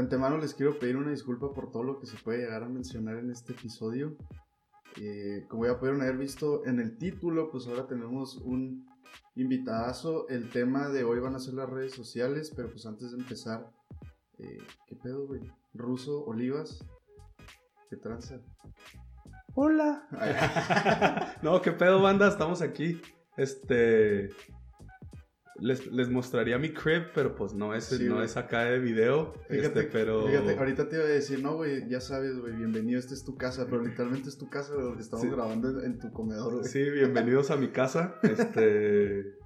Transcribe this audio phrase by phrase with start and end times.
[0.00, 2.68] De antemano les quiero pedir una disculpa por todo lo que se puede llegar a
[2.70, 4.16] mencionar en este episodio.
[4.98, 8.86] Eh, como ya pudieron haber visto en el título, pues ahora tenemos un
[9.34, 10.26] invitadazo.
[10.30, 13.70] El tema de hoy van a ser las redes sociales, pero pues antes de empezar,
[14.38, 15.42] eh, ¿qué pedo, güey?
[15.74, 16.82] Ruso, Olivas,
[17.90, 18.40] ¿qué tranza?
[19.54, 20.08] Hola.
[21.42, 23.02] no, qué pedo, banda, estamos aquí.
[23.36, 24.30] Este.
[25.60, 28.26] Les, les mostraría mi crib, pero pues no es, Sí, no güey.
[28.26, 29.34] es acá de video.
[29.48, 30.26] Fíjate, este, pero.
[30.26, 33.36] fíjate, ahorita te iba a decir, no, güey, ya sabes, güey, bienvenido, esta es tu
[33.36, 35.30] casa, pero literalmente es tu casa, güey, donde estamos Sí.
[35.30, 36.64] grabando en, en tu comedor, güey.
[36.64, 38.14] Sí, bienvenidos a mi casa.
[38.22, 39.38] Este.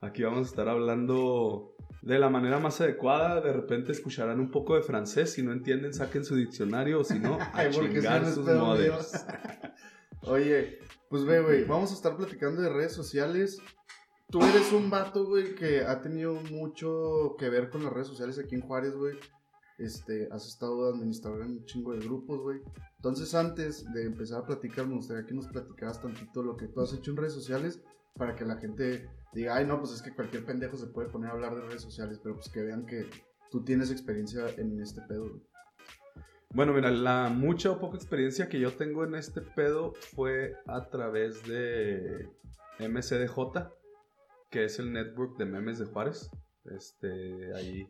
[0.00, 3.40] Aquí vamos a estar hablando de la manera más adecuada.
[3.40, 5.32] De repente escucharán un poco de francés.
[5.32, 7.00] Si no entienden, saquen su diccionario.
[7.00, 9.12] O si no, a Ay, porque chingar sus modelos.
[10.22, 10.78] Oye,
[11.10, 13.58] pues ve, güey, vamos a estar platicando de redes sociales.
[14.30, 18.38] Tú eres un vato, güey, que ha tenido mucho que ver con las redes sociales
[18.38, 19.16] aquí en Juárez, güey.
[19.78, 22.60] Este, has estado administrador en un chingo de grupos, güey.
[22.96, 26.82] Entonces, antes de empezar a platicar, me gustaría que nos platicaras tantito lo que tú
[26.82, 27.80] has hecho en redes sociales
[28.18, 31.30] para que la gente diga, ay, no, pues es que cualquier pendejo se puede poner
[31.30, 33.08] a hablar de redes sociales, pero pues que vean que
[33.50, 35.42] tú tienes experiencia en este pedo, güey.
[36.50, 40.88] Bueno, mira, la mucha o poca experiencia que yo tengo en este pedo fue a
[40.90, 42.28] través de
[42.78, 43.68] MCDJ,
[44.50, 46.30] que es el network de memes de Juárez.
[46.64, 47.86] Este, ahí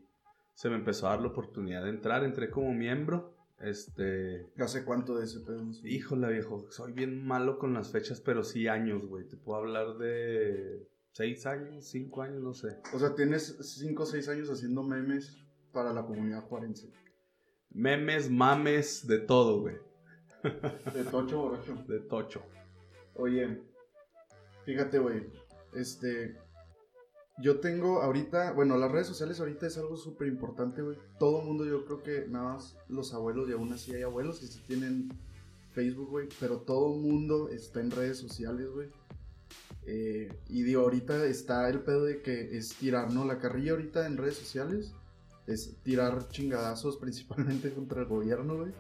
[0.55, 3.35] se me empezó a dar la oportunidad de entrar, entré como miembro.
[3.61, 5.65] Este, ¿Hace cuánto de ese pedo?
[5.85, 9.27] híjole viejo, soy bien malo con las fechas, pero sí años, güey.
[9.27, 12.77] Te puedo hablar de seis años, cinco años, no sé.
[12.93, 15.37] O sea, tienes 5 o 6 años haciendo memes
[15.73, 16.93] para la comunidad juarense.
[17.71, 19.77] Memes, mames, de todo, güey.
[20.95, 21.75] De tocho borracho.
[21.89, 22.43] De tocho.
[23.15, 23.61] Oye,
[24.65, 25.27] fíjate, güey.
[25.75, 26.37] Este.
[27.41, 28.53] Yo tengo ahorita.
[28.53, 30.99] Bueno, las redes sociales ahorita es algo súper importante, güey.
[31.19, 34.41] Todo el mundo, yo creo que nada más los abuelos, y aún así hay abuelos
[34.41, 35.09] que sí tienen
[35.73, 36.29] Facebook, güey.
[36.41, 38.89] Pero todo mundo está en redes sociales, güey.
[39.87, 43.25] Eh, y digo, ahorita está el pedo de que es tirar, ¿no?
[43.25, 44.93] La carrilla ahorita en redes sociales
[45.47, 48.73] es tirar chingadazos principalmente contra el gobierno, güey.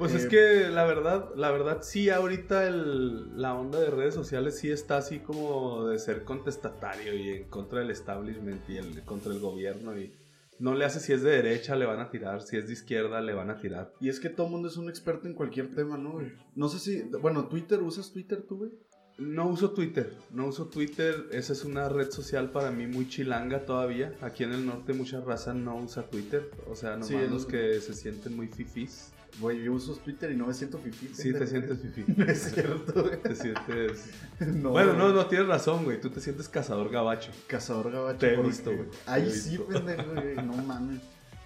[0.00, 4.14] Pues Eh, es que la verdad, la verdad sí, ahorita el- la onda de redes
[4.14, 9.02] sociales sí está así como de ser contestatario y en contra del establishment y el,
[9.04, 10.12] contra el gobierno y
[10.58, 13.20] no le hace si es de derecha le van a tirar, si es de izquierda
[13.20, 13.92] le van a tirar.
[14.00, 16.32] Y es que todo el mundo es un experto en cualquier tema, ¿no, güey?
[16.54, 17.02] No sé si.
[17.20, 18.70] Bueno, Twitter, ¿usas Twitter tú, güey?
[19.18, 23.66] No uso Twitter, no uso Twitter, esa es una red social para mí muy chilanga
[23.66, 24.14] todavía.
[24.22, 27.78] Aquí en el norte mucha raza no usa Twitter, o sea, nomás Sí, los que
[27.82, 29.12] se sienten muy fifís.
[29.38, 31.08] Güey, yo uso Twitter y no me siento fifí.
[31.14, 31.78] Sí, te sientes.
[32.16, 33.22] No es cierto, güey.
[33.22, 34.10] Te sientes...
[34.40, 35.14] No, bueno, no, güey.
[35.14, 37.30] no, tienes razón, güey, tú te sientes cazador gabacho.
[37.46, 38.18] Cazador gabacho.
[38.18, 38.88] Te he visto, güey.
[39.18, 40.34] He sí, pendejo, güey.
[40.36, 41.00] No mames.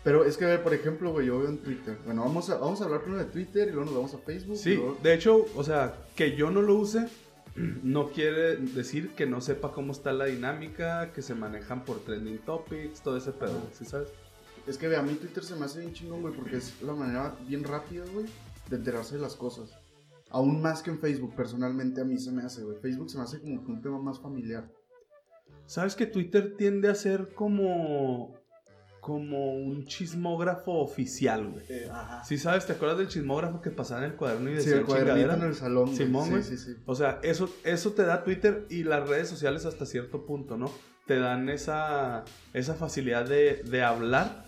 [0.04, 1.96] Pero es que, por ejemplo, güey, yo veo en Twitter.
[2.04, 4.56] Bueno, vamos a, vamos a hablar primero de Twitter y luego nos vamos a Facebook.
[4.56, 7.08] Sí, luego- de hecho, o sea, que yo no lo use
[7.56, 12.38] no quiere decir que no sepa cómo está la dinámica, que se manejan por trending
[12.38, 13.62] topics, todo ese pedo.
[13.72, 14.08] ¿sí sabes?
[14.66, 17.36] Es que, a mí Twitter se me hace bien chingón, güey, porque es la manera
[17.46, 18.26] bien rápida, güey,
[18.70, 19.70] de enterarse de las cosas.
[20.30, 22.78] Aún más que en Facebook, personalmente a mí se me hace, güey.
[22.78, 24.68] Facebook se me hace como que un tema más familiar.
[25.66, 28.42] ¿Sabes que Twitter tiende a ser como
[29.00, 31.84] como un chismógrafo oficial, güey?
[31.90, 32.24] ajá.
[32.24, 32.64] ¿Sí sabes?
[32.64, 35.44] ¿Te acuerdas del chismógrafo que pasaba en el cuaderno y Sí, decía el cuadernito chingadera?
[35.44, 35.94] en el salón.
[35.94, 36.42] Simón, sí, güey.
[36.42, 36.72] sí, sí.
[36.86, 40.70] O sea, eso, eso te da Twitter y las redes sociales hasta cierto punto, ¿no?
[41.06, 44.43] Te dan esa, esa facilidad de, de hablar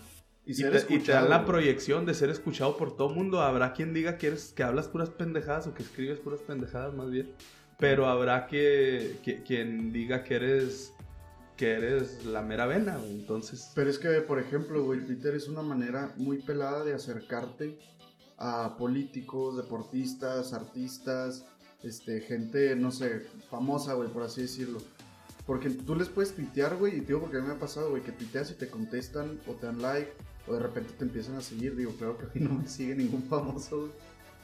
[0.47, 3.41] Y, y, ser te, y te dan la proyección de ser escuchado por todo mundo.
[3.41, 7.11] Habrá quien diga que, eres, que hablas puras pendejadas o que escribes puras pendejadas más
[7.11, 7.31] bien.
[7.77, 10.93] Pero habrá que, que- quien diga que eres,
[11.57, 12.97] que eres la mera vena.
[12.97, 13.11] güey.
[13.19, 17.77] Entonces, Pero es que, por ejemplo, güey, Twitter es una manera muy pelada de acercarte
[18.37, 21.45] a políticos, deportistas, artistas,
[21.83, 24.79] este, gente, no sé, famosa, güey, por así decirlo.
[25.45, 27.89] Porque tú les puedes tuitear, güey, y te digo porque a mí me ha pasado,
[27.91, 30.11] güey, que tuiteas y te contestan o te dan like
[30.47, 31.75] o de repente te empiezan a seguir.
[31.75, 33.91] Digo, claro que a mí no me sigue ningún famoso, güey.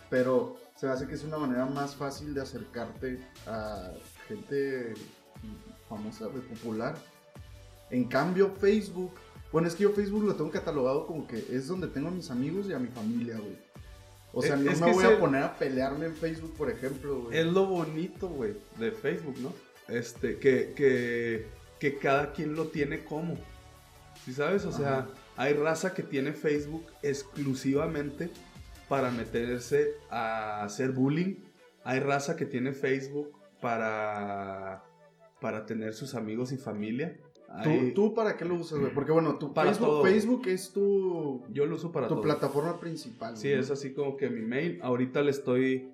[0.09, 3.91] Pero se me hace que es una manera más fácil de acercarte a
[4.27, 4.93] gente
[5.89, 6.95] famosa, güey, popular.
[7.89, 9.11] En cambio, Facebook,
[9.51, 12.29] bueno, es que yo Facebook lo tengo catalogado como que es donde tengo a mis
[12.31, 13.57] amigos y a mi familia, güey.
[14.33, 17.21] O sea, Es- no es me voy a poner a pelearme en Facebook, por ejemplo,
[17.23, 17.37] güey.
[17.37, 19.53] es lo bonito, güey, de Facebook, ¿no?
[19.87, 21.47] Este, que, que,
[21.79, 23.35] que cada quien lo tiene como.
[24.25, 24.65] ¿Sí sabes?
[24.65, 25.07] O sea.
[25.37, 28.29] Hay raza que tiene Facebook exclusivamente
[28.87, 31.35] para meterse a hacer bullying.
[31.83, 33.31] Hay raza que tiene Facebook
[33.61, 34.83] para,
[35.41, 37.17] para tener sus amigos y familia.
[37.63, 38.93] ¿Tú, ¿Tú para qué lo usas, güey?
[38.93, 40.03] Porque bueno, tu Para Facebook, todo.
[40.03, 42.23] Facebook es tu, Yo lo uso para tu todo.
[42.23, 43.37] plataforma principal.
[43.37, 43.59] Sí, güey.
[43.59, 44.79] es así como que mi mail.
[44.81, 45.91] Ahorita le estoy,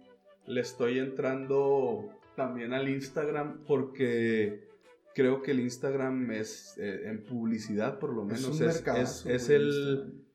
[0.48, 4.69] le estoy entrando también al Instagram porque
[5.16, 9.48] creo que el Instagram es, eh, en publicidad por lo menos, es, mercadazo, es- es
[9.48, 9.68] güey, el...
[9.70, 10.30] Instagram.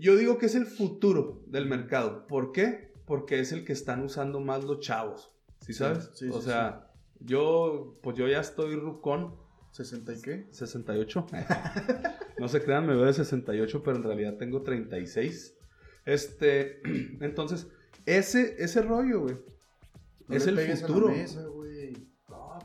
[0.00, 2.26] Yo digo que es el futuro del mercado.
[2.26, 2.92] ¿Por qué?
[3.06, 5.32] Porque es el que están usando más los chavos.
[5.62, 6.10] ¿Sí sabes?
[6.14, 6.90] sí, o sí, sea,
[7.20, 9.34] yo, pues yo ya estoy rucón.
[9.72, 10.46] ¿60 y qué?
[10.50, 11.26] 68.
[12.38, 15.56] no se crean, me veo de 68, pero en realidad tengo 36.
[16.04, 16.80] Este,
[17.20, 17.68] entonces,
[18.04, 19.36] ese, ese rollo, güey.
[20.28, 21.08] No es el futuro.
[21.08, 21.46] Mesa,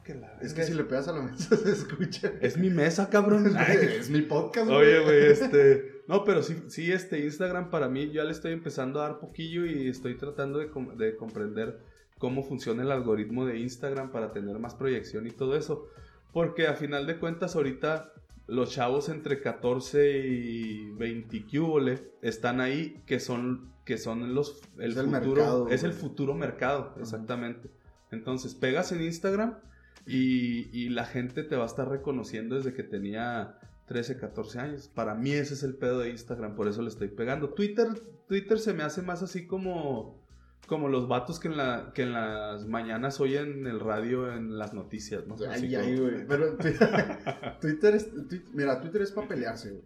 [0.03, 2.31] que la Es que si le pegas a la mesa se escucha.
[2.41, 3.55] Es mi mesa, cabrón.
[3.99, 6.03] es mi podcast, Oye, güey, este.
[6.07, 9.65] No, pero sí, sí, este Instagram para mí ya le estoy empezando a dar poquillo
[9.65, 11.79] y estoy tratando de, com- de comprender
[12.19, 15.87] cómo funciona el algoritmo de Instagram para tener más proyección y todo eso.
[16.33, 18.11] Porque a final de cuentas, ahorita
[18.47, 24.61] los chavos entre 14 y 20 cúbole están ahí, que son, que son los.
[24.77, 25.35] El Es el futuro.
[25.35, 26.01] mercado, es el güey.
[26.01, 27.69] futuro mercado, exactamente.
[28.11, 29.57] Entonces, pegas en Instagram
[30.05, 33.57] y, y la gente te va a estar reconociendo desde que tenía
[33.87, 34.87] 13, 14 años.
[34.93, 37.49] Para mí ese es el pedo de Instagram, por eso le estoy pegando.
[37.49, 37.87] Twitter,
[38.27, 40.21] Twitter se me hace más así como,
[40.67, 44.73] como los vatos que en, la, que en las mañanas oyen el radio en las
[44.73, 45.35] noticias, ¿no?
[45.49, 46.25] Ay, ay, güey.
[46.27, 46.57] Pero
[47.61, 48.11] Twitter es.
[48.13, 49.83] Twi- mira, Twitter es para pelearse, güey.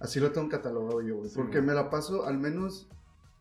[0.00, 1.30] Así lo tengo catalogado yo, güey.
[1.30, 1.68] Sí, porque güey.
[1.68, 2.88] me la paso, al menos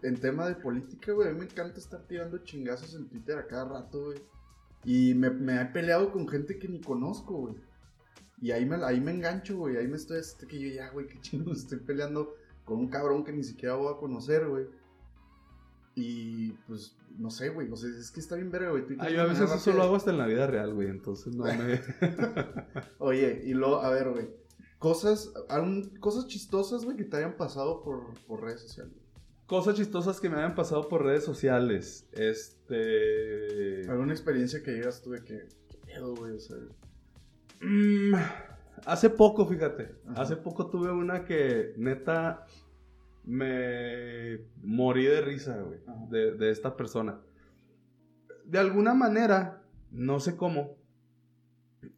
[0.01, 1.29] en tema de política, güey.
[1.29, 4.19] A mí me encanta estar tirando chingazos en Twitter a cada rato, güey.
[4.83, 7.55] Y me, me he peleado con gente que ni conozco, güey.
[8.41, 9.77] Y ahí me, ahí me engancho, güey.
[9.77, 10.19] Ahí me estoy.
[10.19, 11.53] Este, que yo ya, güey, qué chingo.
[11.53, 12.35] Estoy peleando
[12.65, 14.65] con un cabrón que ni siquiera voy a conocer, güey.
[15.95, 17.71] Y pues, no sé, güey.
[17.71, 18.83] O sea, es que está bien verga, güey.
[18.99, 21.43] Ah, yo a veces eso lo hago hasta en la vida real, güey, entonces no
[21.43, 21.81] me...
[22.97, 24.29] Oye, y luego, a ver, güey.
[24.79, 25.31] Cosas,
[25.99, 29.02] cosas chistosas, güey, que te hayan pasado por, por redes sociales.
[29.53, 32.09] Cosas chistosas que me hayan pasado por redes sociales.
[32.13, 33.87] Este...
[33.87, 36.57] Alguna experiencia que llegas tú de que, qué pedo, güey, o sea.
[37.61, 38.15] Mm,
[38.87, 39.91] hace poco, fíjate.
[40.07, 40.23] Ajá.
[40.23, 42.47] Hace poco tuve una que neta
[43.23, 47.21] me morí de risa, güey, de, de esta persona.
[48.45, 49.61] De alguna manera,
[49.91, 50.79] no sé cómo,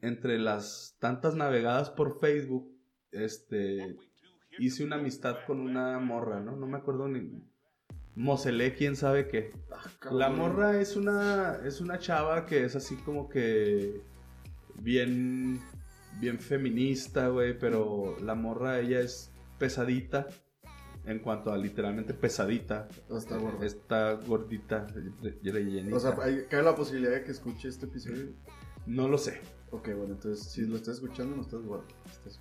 [0.02, 2.70] entre las tantas navegadas por Facebook,
[3.12, 3.96] este,
[4.60, 6.56] hice una amistad con una morra, ¿no?
[6.56, 7.44] No me acuerdo ni...
[8.16, 9.52] Moselé, quién sabe qué.
[10.10, 14.02] La morra es una, es una chava que es así como que
[14.76, 15.60] bien,
[16.22, 20.28] bien feminista, güey, pero la morra ella es pesadita
[21.06, 22.88] en cuanto a literalmente pesadita.
[23.10, 23.66] O está gorda.
[23.66, 24.88] Está gordita,
[25.44, 25.96] rellenita.
[25.96, 28.30] O sea, hay, cabe la posibilidad de que escuche este episodio.
[28.86, 29.42] no lo sé.
[29.72, 31.86] Ok, bueno, entonces, si lo estás escuchando, no estás gordo.
[32.06, 32.40] Estás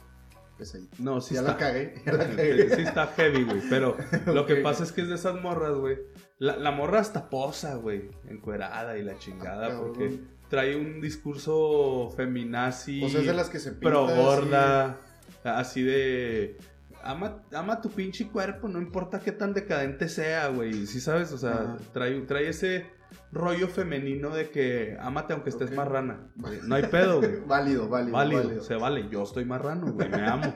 [0.57, 0.97] pesadito.
[0.99, 1.53] No, sí ya está.
[1.53, 2.77] la cagué, ya la cagué.
[2.77, 3.61] sí está heavy, güey.
[3.69, 3.97] Pero
[4.27, 5.99] lo que pasa es que es de esas morras, güey.
[6.39, 8.11] La, la morra hasta posa, güey.
[8.29, 9.69] Encuerada y la chingada.
[9.69, 13.03] Ah, porque trae un discurso feminazi.
[13.05, 14.99] O sea, es de las que se pinta Pro gorda.
[15.45, 16.57] Así de.
[17.03, 20.87] Ama, ama tu pinche cuerpo, no importa qué tan decadente sea, güey.
[20.87, 21.33] ¿Sí sabes?
[21.33, 22.87] O sea, trae, trae ese
[23.33, 25.77] rollo femenino de que amate aunque estés Ok.
[25.77, 26.29] marrana.
[26.65, 27.41] No hay pedo, güey.
[27.47, 28.63] Válido, válido, Válido, válido.
[28.63, 29.09] se vale.
[29.11, 30.55] Yo estoy marrano, güey, me amo.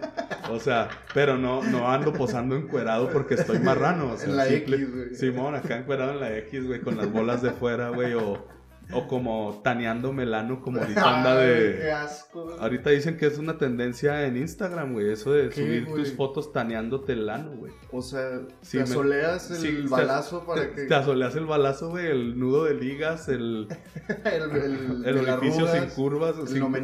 [0.51, 4.13] O sea, pero no, no ando posando encuerado porque estoy marrano.
[4.13, 5.15] O sea, en la simple- X, güey.
[5.15, 8.47] Simón, acá encuerado en la X, güey, con las bolas de fuera, güey, o,
[8.93, 11.77] o como taneando melano, como ahorita anda de...
[11.81, 12.45] qué asco.
[12.45, 12.57] güey.
[12.59, 16.05] Ahorita dicen que es una tendencia en Instagram, güey, eso de ¿Qué, subir güey?
[16.05, 17.73] tus fotos taneándote el ano, güey.
[17.93, 20.85] O sea, Sí, te me- asoleas el Sí, te- balazo para que.
[20.85, 23.69] te asoleas el balazo, güey, el nudo de ligas, el,
[24.25, 26.75] el, el, orificio sin curvas, sin, no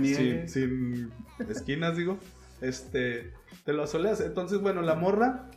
[0.49, 1.11] sin
[1.49, 2.19] esquinas, digo.
[2.61, 3.33] Este,
[3.65, 4.21] te lo asoleas.
[4.21, 5.51] Entonces, bueno, la morra,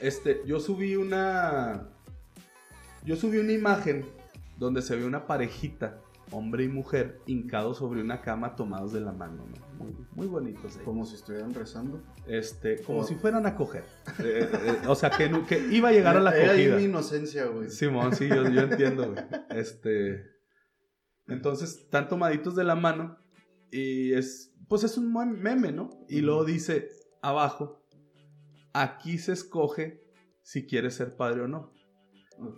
[0.00, 1.88] este, yo subí una,
[3.04, 4.04] yo subí una imagen
[4.56, 9.12] donde se ve una parejita, hombre y mujer, hincados sobre una cama tomados de la
[9.12, 9.66] mano, ¿no?
[9.76, 10.78] Muy, muy bonitos.
[10.78, 12.02] Como si estuvieran rezando.
[12.26, 13.84] Este, como si fueran a coger.
[14.18, 16.76] Eh, eh, o sea, que, que iba a llegar a la Era ahí acogida.
[16.76, 17.70] mi inocencia, güey.
[17.70, 19.24] Simón, sí, yo, yo entiendo, güey.
[19.50, 20.24] Este.
[21.28, 23.18] Entonces, están tomaditos de la mano.
[23.70, 24.54] Y es.
[24.68, 25.90] Pues es un buen meme, ¿no?
[26.08, 26.88] Y luego dice
[27.22, 27.84] abajo.
[28.72, 30.02] Aquí se escoge
[30.42, 31.72] si quieres ser padre o no.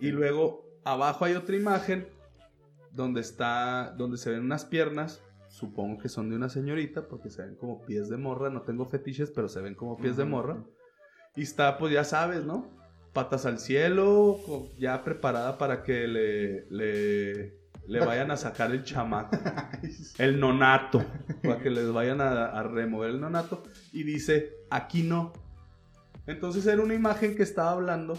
[0.01, 2.07] Y luego abajo hay otra imagen.
[2.91, 3.93] Donde está.
[3.97, 5.21] Donde se ven unas piernas.
[5.47, 7.07] Supongo que son de una señorita.
[7.07, 8.49] Porque se ven como pies de morra.
[8.49, 10.63] No tengo fetiches, pero se ven como pies de morra.
[11.35, 12.67] Y está, pues ya sabes, ¿no?
[13.13, 14.39] Patas al cielo,
[14.77, 19.37] ya preparada para que le, le, le vayan a sacar el chamaco,
[20.19, 21.03] el nonato,
[21.41, 23.63] para que les vayan a, a remover el nonato.
[23.91, 25.33] Y dice, aquí no.
[26.27, 28.17] Entonces era una imagen que estaba hablando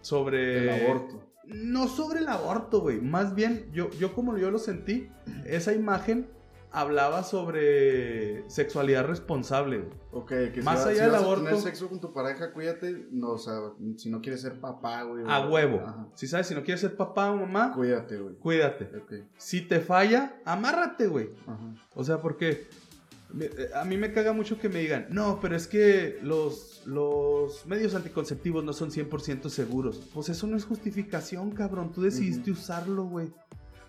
[0.00, 0.58] sobre...
[0.62, 1.20] El aborto.
[1.46, 3.00] No sobre el aborto, güey.
[3.00, 5.08] Más bien, yo, yo como yo lo sentí,
[5.44, 6.28] esa imagen
[6.72, 9.78] hablaba sobre sexualidad responsable.
[9.78, 9.90] güey.
[10.12, 13.06] Ok, que Más si, allá si del a aborto- tener sexo con tu pareja, cuídate.
[13.10, 13.54] No, o sea,
[13.96, 15.24] si no quieres ser papá, güey.
[15.26, 15.82] A huevo.
[15.86, 16.08] Ajá.
[16.14, 18.34] Si sabes, si no quieres ser papá o mamá, Cuídate, güey.
[18.36, 18.90] cuídate.
[18.96, 19.12] Ok.
[19.36, 21.30] Si te falla, amárrate, güey.
[21.46, 21.74] Ajá.
[21.94, 22.66] O sea, porque
[23.74, 27.94] a mí me caga mucho que me digan, no, pero es que los, los medios
[27.94, 30.00] anticonceptivos no son 100% seguros.
[30.14, 31.92] Pues eso no es justificación, cabrón.
[31.92, 33.26] Tú decidiste usarlo, güey.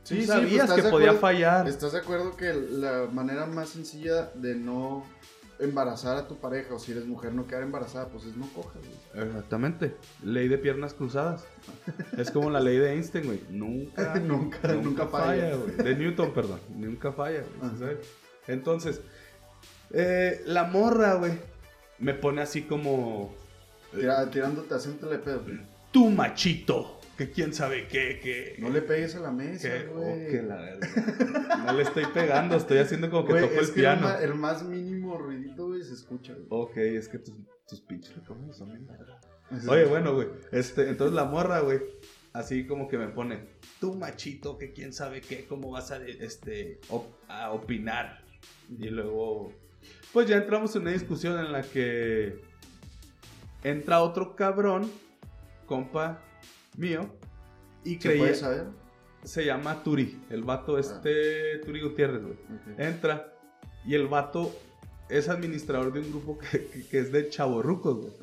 [0.04, 1.20] Sí, Tú sí, sabías pues, ¿estás que podía acuerdo?
[1.22, 1.68] fallar.
[1.68, 5.04] ¿Estás de acuerdo que la manera más sencilla de no
[5.60, 8.82] embarazar a tu pareja o si eres mujer no quedar embarazada, pues es no cojas,
[9.14, 9.28] güey?
[9.28, 9.96] Exactamente.
[10.24, 11.46] Ley de piernas cruzadas.
[12.18, 13.42] es como la ley de Einstein, güey.
[13.50, 15.56] Nunca, Nunca, nunca falla.
[15.56, 15.76] güey.
[15.76, 16.60] De Newton, perdón.
[16.76, 17.98] Nunca falla, güey.
[18.48, 19.02] Entonces,
[19.92, 21.34] eh, la morra, güey,
[22.00, 23.34] me pone así como...
[23.94, 25.44] Tira- tirándote acento de pedo.
[25.92, 26.94] Tú machito.
[27.18, 28.56] Que quién sabe qué, que...
[28.60, 30.28] No le pegues a la mesa, que- güey.
[30.28, 30.88] oh, que la verga.
[31.66, 34.18] No le estoy pegando, estoy haciendo como que Güey, toco el que piano.
[34.20, 36.46] el más mínimo ruidito, güey, se escucha, güey.
[36.50, 37.34] Ok, es que tus,
[37.68, 39.20] tus pinches micrófonos son bien verga.
[39.68, 40.28] Oye, bueno, güey.
[40.52, 41.80] Este, entonces la morra, güey,
[42.34, 43.48] así como que me pone,
[43.80, 48.24] tú machito, que quién sabe qué, cómo vas a, este, op- a opinar.
[48.78, 49.54] Y luego,
[50.14, 52.42] pues ya entramos en una discusión en la que
[53.64, 54.90] entra otro cabrón,
[55.66, 56.22] compa
[56.78, 57.10] mío,
[57.84, 58.66] y ¿Se creía, puede saber?
[59.24, 62.38] se llama Turi, el vato este, Turi Gutiérrez, güey
[62.78, 63.34] entra
[63.86, 64.54] y el vato
[65.10, 68.14] es administrador de un grupo que, que- que es de chavorrucos, güey.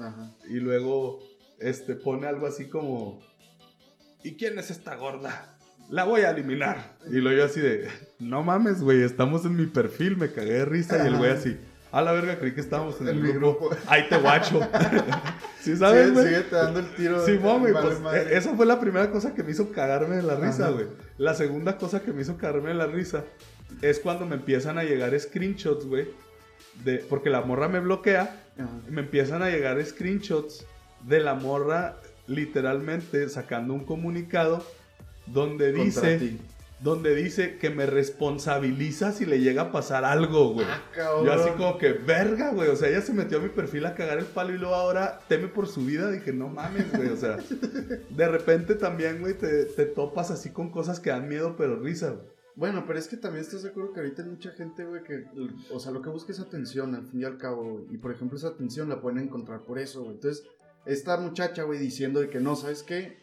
[0.51, 1.21] Y luego
[1.59, 3.21] este, pone algo así como,
[4.23, 5.54] ¿y quién es esta gorda?
[5.91, 6.97] La voy a eliminar.
[7.11, 7.89] Y luego yo así de,
[8.19, 11.05] no mames, güey, estamos en mi perfil, me cagué de risa.
[11.05, 11.59] Y el güey así,
[11.93, 13.69] a la verga, creí que estábamos en el mi grupo.
[13.69, 13.77] grupo.
[13.87, 14.61] Ahí te guacho.
[15.61, 16.27] ¿Sí sabes, güey?
[16.27, 17.23] sigue te dando el tiro.
[17.23, 18.23] Güey, vale pues madre.
[18.23, 20.87] eh, esa fue la primera cosa que me hizo cagarme de la risa, güey.
[21.19, 23.25] La segunda cosa que me hizo cagarme de la risa
[23.83, 26.09] es cuando me empiezan a llegar screenshots, güey.
[26.85, 28.69] De, porque la morra me bloquea, Ajá.
[28.89, 30.67] y me empiezan a llegar screenshots
[31.07, 34.65] de la morra literalmente sacando un comunicado
[35.27, 36.39] donde dice, ti.
[36.81, 40.67] donde dice que me responsabiliza si le llega a pasar algo, güey.
[40.69, 40.83] Ah.
[41.25, 42.69] Yo así como que, verga, güey.
[42.69, 45.21] O sea, ella se metió a mi perfil a cagar el palo y luego ahora
[45.29, 46.11] teme por su vida.
[46.11, 47.09] Dije, no mames, güey.
[47.09, 47.39] O sea,
[48.11, 52.11] de repente también, güey, te, te topas así con cosas que dan miedo, pero risa,
[52.11, 52.35] güey.
[52.57, 55.25] Bueno, pero es que también estás de acuerdo que ahorita hay mucha gente, güey, que,
[55.73, 57.87] o sea, lo que busca es atención, al fin y al cabo, güey.
[57.91, 60.15] Y por ejemplo, esa atención la pueden encontrar por eso, güey.
[60.15, 60.47] Entonces,
[60.87, 63.19] esta muchacha, güey, diciendo de que no, ¿sabes qué?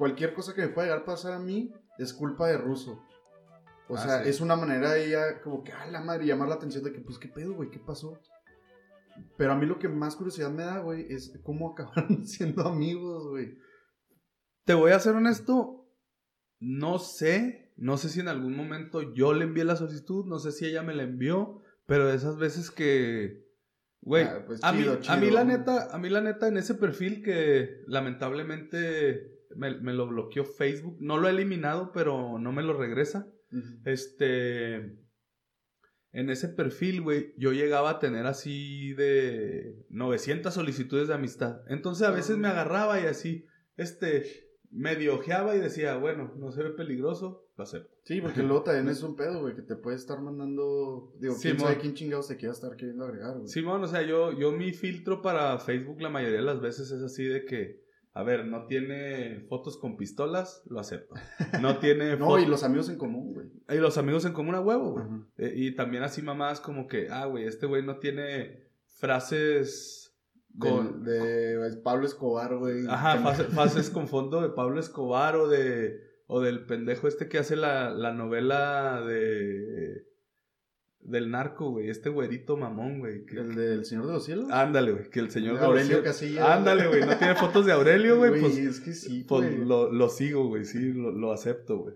[0.00, 3.04] Cualquier cosa que me pueda llegar a pasar a mí es culpa de Russo.
[3.86, 4.30] O Ah, sea, sí.
[4.30, 7.00] es una manera de ella, como que, ah, la madre, llamar la atención de que,
[7.02, 7.68] pues, ¿qué pedo, güey?
[7.68, 8.18] ¿Qué pasó?
[9.36, 13.28] Pero a mí lo que más curiosidad me da, güey, es cómo acabaron siendo amigos,
[13.28, 13.58] güey.
[14.64, 15.86] Te voy a ser honesto.
[16.60, 17.74] No sé.
[17.76, 20.24] No sé si en algún momento yo le envié la solicitud.
[20.24, 21.60] No sé si ella me la envió.
[21.84, 23.44] Pero de esas veces que.
[24.00, 26.56] Güey, Ah, pues a, mí, chido, a mí la neta, a mí la neta en
[26.56, 30.96] ese perfil que lamentablemente me, me lo bloqueó Facebook.
[31.00, 33.28] No lo he eliminado, pero no me lo regresa.
[33.84, 34.98] Este.
[36.12, 41.60] En ese perfil, güey, yo llegaba a tener así de 900 solicitudes de amistad.
[41.68, 46.62] Entonces a veces me agarraba y así, este, medio ojeaba y decía, bueno, no se
[46.62, 47.94] ve peligroso, lo acepto.
[48.04, 51.12] Sí, porque luego también es un pedo, güey, que te puede estar mandando.
[51.18, 51.68] Digo, quién Simón.
[51.68, 53.48] sabe quién chingados te quiera estar queriendo agregar, güey.
[53.48, 57.02] Simón, o sea, yo, yo mi filtro para Facebook la mayoría de las veces es
[57.02, 61.14] así de que, a ver, no tiene fotos con pistolas, lo acepto.
[61.60, 63.46] No tiene No, y los amigos en común, güey.
[63.68, 65.06] y los amigos en común a huevo, güey.
[65.38, 70.18] Eh, y también así mamás como que, ah, güey, este güey no tiene frases
[70.58, 71.04] con...
[71.04, 72.84] De Pablo Escobar, güey.
[72.88, 76.10] Ajá, frases, frases con fondo de Pablo Escobar o de...
[76.32, 80.06] O del pendejo este que hace la, la novela de...
[81.10, 81.88] Del narco, güey.
[81.90, 83.24] Este güerito mamón, güey.
[83.26, 84.50] que- El del Señor de los Cielos.
[84.50, 85.10] Ándale, güey.
[85.10, 85.58] Que el señor...
[85.58, 86.44] de Aurelio los- Casillas.
[86.48, 87.00] Ándale, güey.
[87.04, 88.40] No tiene fotos de Aurelio, güey.
[88.40, 90.64] Pues, es que sí, pues lo, lo sigo, güey.
[90.64, 91.94] Sí, lo, lo acepto, güey.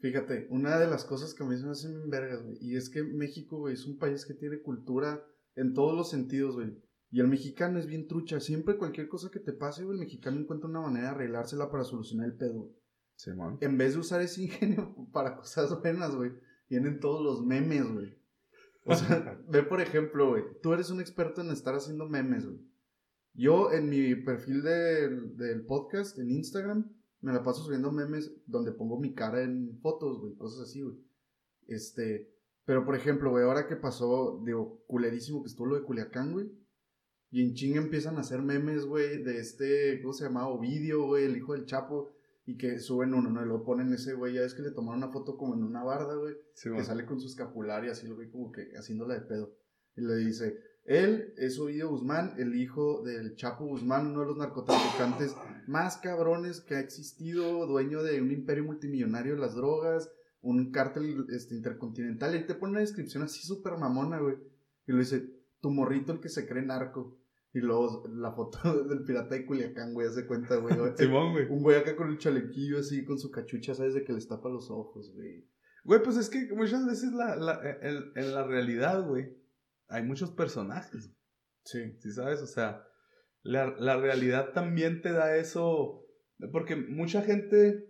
[0.00, 2.74] Fíjate, una de las cosas que a mí se me hacen bien vergas, güey, y
[2.76, 6.76] es que México, güey, es un país que tiene cultura en todos los sentidos, güey.
[7.12, 8.40] Y el mexicano es bien trucha.
[8.40, 11.84] Siempre cualquier cosa que te pase, güey, el mexicano encuentra una manera de arreglársela para
[11.84, 12.54] solucionar el pedo.
[12.62, 12.72] güey.
[13.14, 13.58] Simón.
[13.60, 16.32] En vez de usar ese ingenio para cosas buenas, güey,
[16.68, 18.18] vienen todos los memes, güey.
[18.84, 22.60] O sea, ve por ejemplo, güey, tú eres un experto en estar haciendo memes, güey.
[23.34, 28.72] Yo en mi perfil del, del podcast, en Instagram, me la paso subiendo memes donde
[28.72, 30.96] pongo mi cara en fotos, güey, cosas así, güey.
[31.66, 32.30] Este,
[32.64, 36.50] pero por ejemplo, güey, ahora que pasó, digo, culerísimo que estuvo lo de Culiacán, güey.
[37.30, 40.48] Y en ching empiezan a hacer memes, güey, de este, ¿cómo se llamaba?
[40.48, 42.12] Ovidio, güey, el hijo del Chapo.
[42.44, 43.44] Y que suben uno, ¿no?
[43.44, 45.84] Y lo ponen ese güey, ya es que le tomaron una foto como en una
[45.84, 46.34] barda, güey.
[46.60, 49.54] que sale con su escapulario, así lo ve como que haciéndola de pedo.
[49.96, 54.36] Y le dice, él es Ovidio Guzmán, el hijo del Chapo Guzmán, uno de los
[54.36, 55.36] narcotraficantes
[55.68, 61.26] más cabrones que ha existido, dueño de un imperio multimillonario de las drogas, un cártel
[61.30, 62.34] este, intercontinental.
[62.34, 64.36] Y él te pone una descripción así súper mamona, güey.
[64.88, 65.30] Y le dice,
[65.60, 67.16] tu morrito el que se cree narco.
[67.54, 70.74] Y luego la foto del pirata de Culiacán, güey, hace cuenta, güey.
[70.96, 71.46] Simón, güey.
[71.48, 73.94] Un güey acá con el chalequillo así, con su cachucha, ¿sabes?
[73.94, 75.48] De que les tapa los ojos, güey.
[75.84, 79.36] Güey, pues es que muchas veces la, la, en la realidad, güey,
[79.88, 81.12] hay muchos personajes.
[81.64, 81.96] Sí.
[81.98, 82.40] Sí, ¿sabes?
[82.40, 82.86] O sea,
[83.42, 86.06] la, la realidad también te da eso.
[86.50, 87.88] Porque mucha gente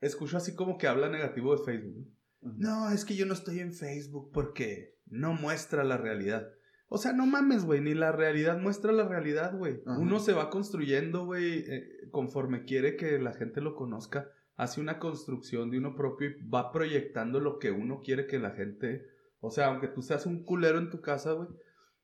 [0.00, 2.12] escucha así como que habla negativo de Facebook.
[2.40, 6.50] No, es que yo no estoy en Facebook porque no muestra la realidad.
[6.92, 9.80] O sea, no mames, güey, ni la realidad muestra la realidad, güey.
[9.86, 14.28] Uno se va construyendo, güey, eh, conforme quiere que la gente lo conozca.
[14.56, 18.50] Hace una construcción de uno propio y va proyectando lo que uno quiere que la
[18.50, 19.06] gente...
[19.38, 21.48] O sea, aunque tú seas un culero en tu casa, güey,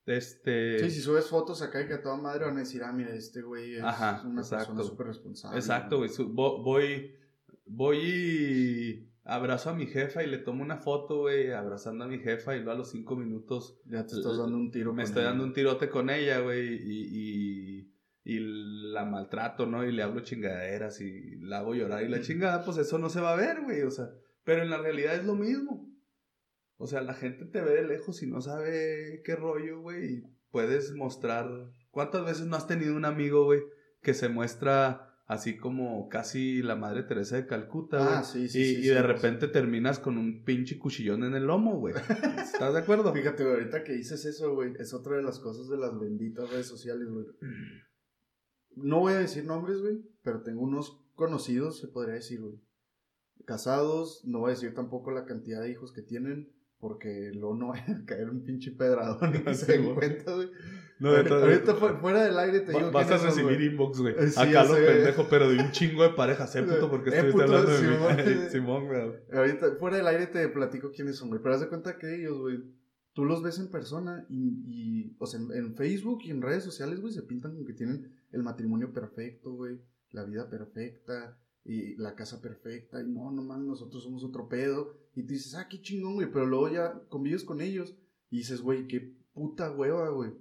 [0.06, 0.78] este...
[0.78, 3.12] Sí, si subes fotos acá y que a toda madre van a decir, ah, mira,
[3.12, 5.58] este güey es una persona súper responsable.
[5.58, 6.10] Exacto, güey.
[6.28, 7.12] Voy,
[7.66, 12.18] voy y abrazo a mi jefa y le tomo una foto, güey, abrazando a mi
[12.20, 13.80] jefa y luego a los cinco minutos...
[13.84, 14.94] Ya te estás dando un tiro.
[14.94, 17.92] Me estoy dando un tirote con ella, güey, y,
[18.24, 18.38] y,
[18.92, 19.84] la maltrato, ¿no?
[19.84, 23.20] Y le hablo chingaderas y la hago llorar y la chingada, pues eso no se
[23.20, 24.10] va a ver, güey, o sea,
[24.44, 25.92] pero en la realidad es lo mismo.
[26.76, 30.22] O sea, la gente te ve de lejos y no sabe qué rollo, güey, y
[30.50, 31.48] puedes mostrar...
[31.90, 33.60] ¿Cuántas veces no has tenido un amigo, güey,
[34.02, 38.14] que se muestra así como casi la madre Teresa de Calcuta, güey.
[38.14, 41.44] Ah, sí, sí, y, sí, y de repente terminas con un pinche cuchillón en el
[41.44, 41.94] lomo, güey.
[42.38, 43.12] ¿Estás de acuerdo?
[43.14, 46.48] Fíjate, güey, ahorita que dices eso, güey, es otra de las cosas de las benditas
[46.50, 47.26] redes sociales, güey.
[48.76, 52.60] No voy a decir nombres, güey, pero tengo unos conocidos, se podría decir, güey.
[53.44, 57.68] Casados, no voy a decir tampoco la cantidad de hijos que tienen, porque luego no
[57.68, 60.50] va a caer un pinche pedradón y se den cuenta, güey.
[60.98, 62.90] No, ahorita, fuera del aire te digo.
[62.90, 64.14] Vas a recibir inbox, güey.
[64.14, 66.88] Acá lo pendejo, pero de un chingo de parejas, ¿eh, puto?
[66.88, 69.12] Porque eh, estuviste hablando de Simón, Simón, güey.
[69.32, 71.42] Ahorita, fuera del aire te platico quiénes son, güey.
[71.42, 72.62] Pero haz de cuenta que ellos, güey,
[73.12, 77.00] tú los ves en persona y, y o sea, en, Facebook y en redes sociales,
[77.00, 79.78] güey, se pintan como que tienen el matrimonio perfecto, güey,
[80.12, 83.02] la vida perfecta y la casa perfecta.
[83.02, 84.94] Y no, no mames, nosotros somos otro pedo.
[85.14, 86.30] Y tú dices, ah, qué chingón, güey.
[86.30, 87.96] Pero luego ya convives con ellos
[88.30, 90.32] y dices, güey, qué puta hueva, güey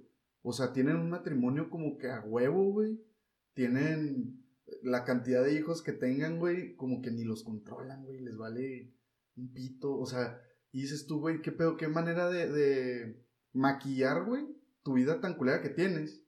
[0.48, 3.04] o sea, tienen un matrimonio como que a huevo, güey.
[3.54, 4.44] Tienen
[4.80, 8.20] la cantidad de hijos que tengan, güey, como que ni los controlan, güey.
[8.20, 8.94] Les vale
[9.34, 9.98] un pito.
[9.98, 14.46] O sea, y dices tú, güey, qué pedo, qué manera de, de maquillar, güey,
[14.84, 16.24] tu vida tan culera que tienes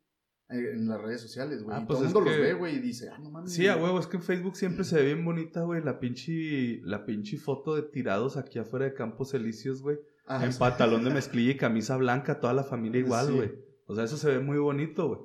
[0.48, 1.76] en las redes sociales, güey.
[1.76, 3.52] Ah, pues todo el mundo los ve, güey, y dice, ah, no mames.
[3.52, 6.80] Sí, a huevo, es que en Facebook siempre se ve bien bonita, güey, la pinche,
[6.84, 9.98] la pinche foto de tirados aquí afuera de Campos Elíseos, güey.
[10.26, 13.52] Ah, en pantalón de mezclilla y camisa blanca, toda la familia igual, güey.
[13.86, 15.20] O sea, eso se ve muy bonito, güey.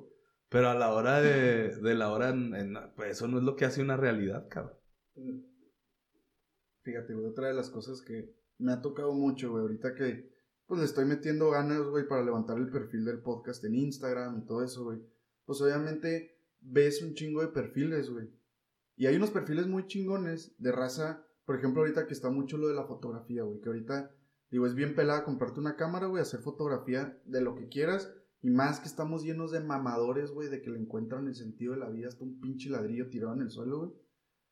[0.50, 2.34] Pero a la hora de, de la hora,
[2.94, 4.76] pues eso no es lo que hace una realidad, cabrón.
[6.82, 10.32] Fíjate, güey, otra de las cosas que me ha tocado mucho, güey, ahorita que
[10.66, 14.46] pues le estoy metiendo ganas, güey, para levantar el perfil del podcast en Instagram y
[14.46, 14.98] todo eso, güey.
[15.44, 18.30] Pues obviamente ves un chingo de perfiles, güey.
[18.96, 22.68] Y hay unos perfiles muy chingones de raza, por ejemplo, ahorita que está mucho lo
[22.68, 24.14] de la fotografía, güey, que ahorita,
[24.50, 28.50] digo, es bien pelada comprarte una cámara, güey, hacer fotografía de lo que quieras y
[28.50, 31.88] más que estamos llenos de mamadores, güey, de que le encuentran el sentido de la
[31.88, 33.92] vida hasta un pinche ladrillo tirado en el suelo, güey.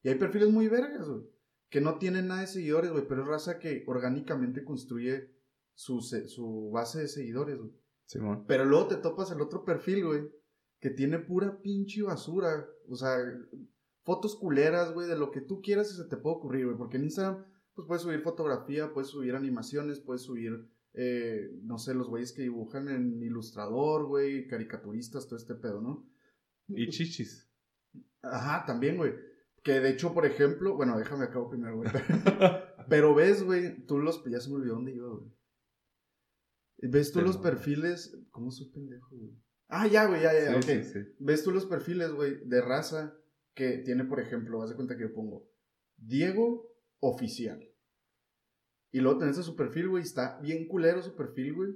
[0.03, 1.23] Y hay perfiles muy vergas, güey.
[1.69, 5.31] Que no tienen nada de seguidores, güey, pero es raza que orgánicamente construye
[5.75, 7.71] su, su base de seguidores, güey.
[8.07, 8.45] Simón.
[8.47, 10.23] Pero luego te topas el otro perfil, güey,
[10.83, 12.69] que tiene pura pinche basura.
[12.91, 13.17] O sea,
[14.03, 16.77] fotos culeras, güey, de lo que tú quieras y se te puede ocurrir, güey.
[16.77, 21.95] Porque en Instagram, pues puedes subir fotografía, puedes subir animaciones, puedes subir eh, no sé,
[21.95, 26.07] los güeyes que dibujan en ilustrador, güey, caricaturistas, todo este pedo, ¿no?
[26.69, 27.51] Y chichis.
[28.21, 29.15] Ajá, también, güey.
[29.63, 31.91] Que de hecho, por ejemplo, bueno, déjame acabo primero, güey.
[32.89, 34.23] Pero ves, güey, tú los.
[34.27, 35.33] Ya se me olvidó dónde iba, güey.
[36.79, 38.19] Ves tú los perfiles.
[38.31, 39.33] ¿Cómo soy pendejo, güey?
[39.75, 41.17] Ah, ya, güey, ya, ya, ok.
[41.19, 43.17] Ves tú los perfiles, güey, de raza
[43.55, 45.49] que tiene, por ejemplo, haz de cuenta que yo pongo
[45.97, 47.67] Diego Oficial.
[48.91, 51.71] Y luego tenés a su perfil, güey, está bien culero su perfil, güey.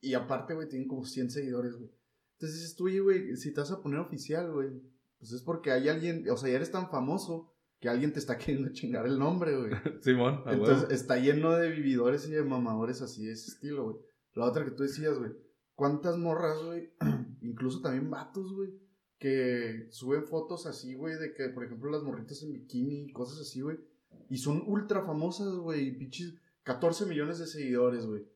[0.00, 1.90] Y aparte, güey, tienen como 100 seguidores, güey.
[2.38, 4.70] Entonces dices tú, güey, si te vas a poner oficial, güey,
[5.18, 8.38] pues es porque hay alguien, o sea, ya eres tan famoso que alguien te está
[8.38, 9.72] queriendo chingar el nombre, güey.
[10.00, 13.96] Simón, Entonces está lleno de vividores y de mamadores así de ese estilo, güey.
[14.32, 15.32] La otra que tú decías, güey.
[15.80, 16.90] ¿Cuántas morras, güey?
[17.40, 18.70] Incluso también vatos, güey.
[19.18, 23.40] Que suben fotos así, güey, de que, por ejemplo, las morritas en bikini y cosas
[23.40, 23.78] así, güey.
[24.28, 25.88] Y son ultra famosas, güey.
[25.88, 28.26] y Pinches 14 millones de seguidores, güey.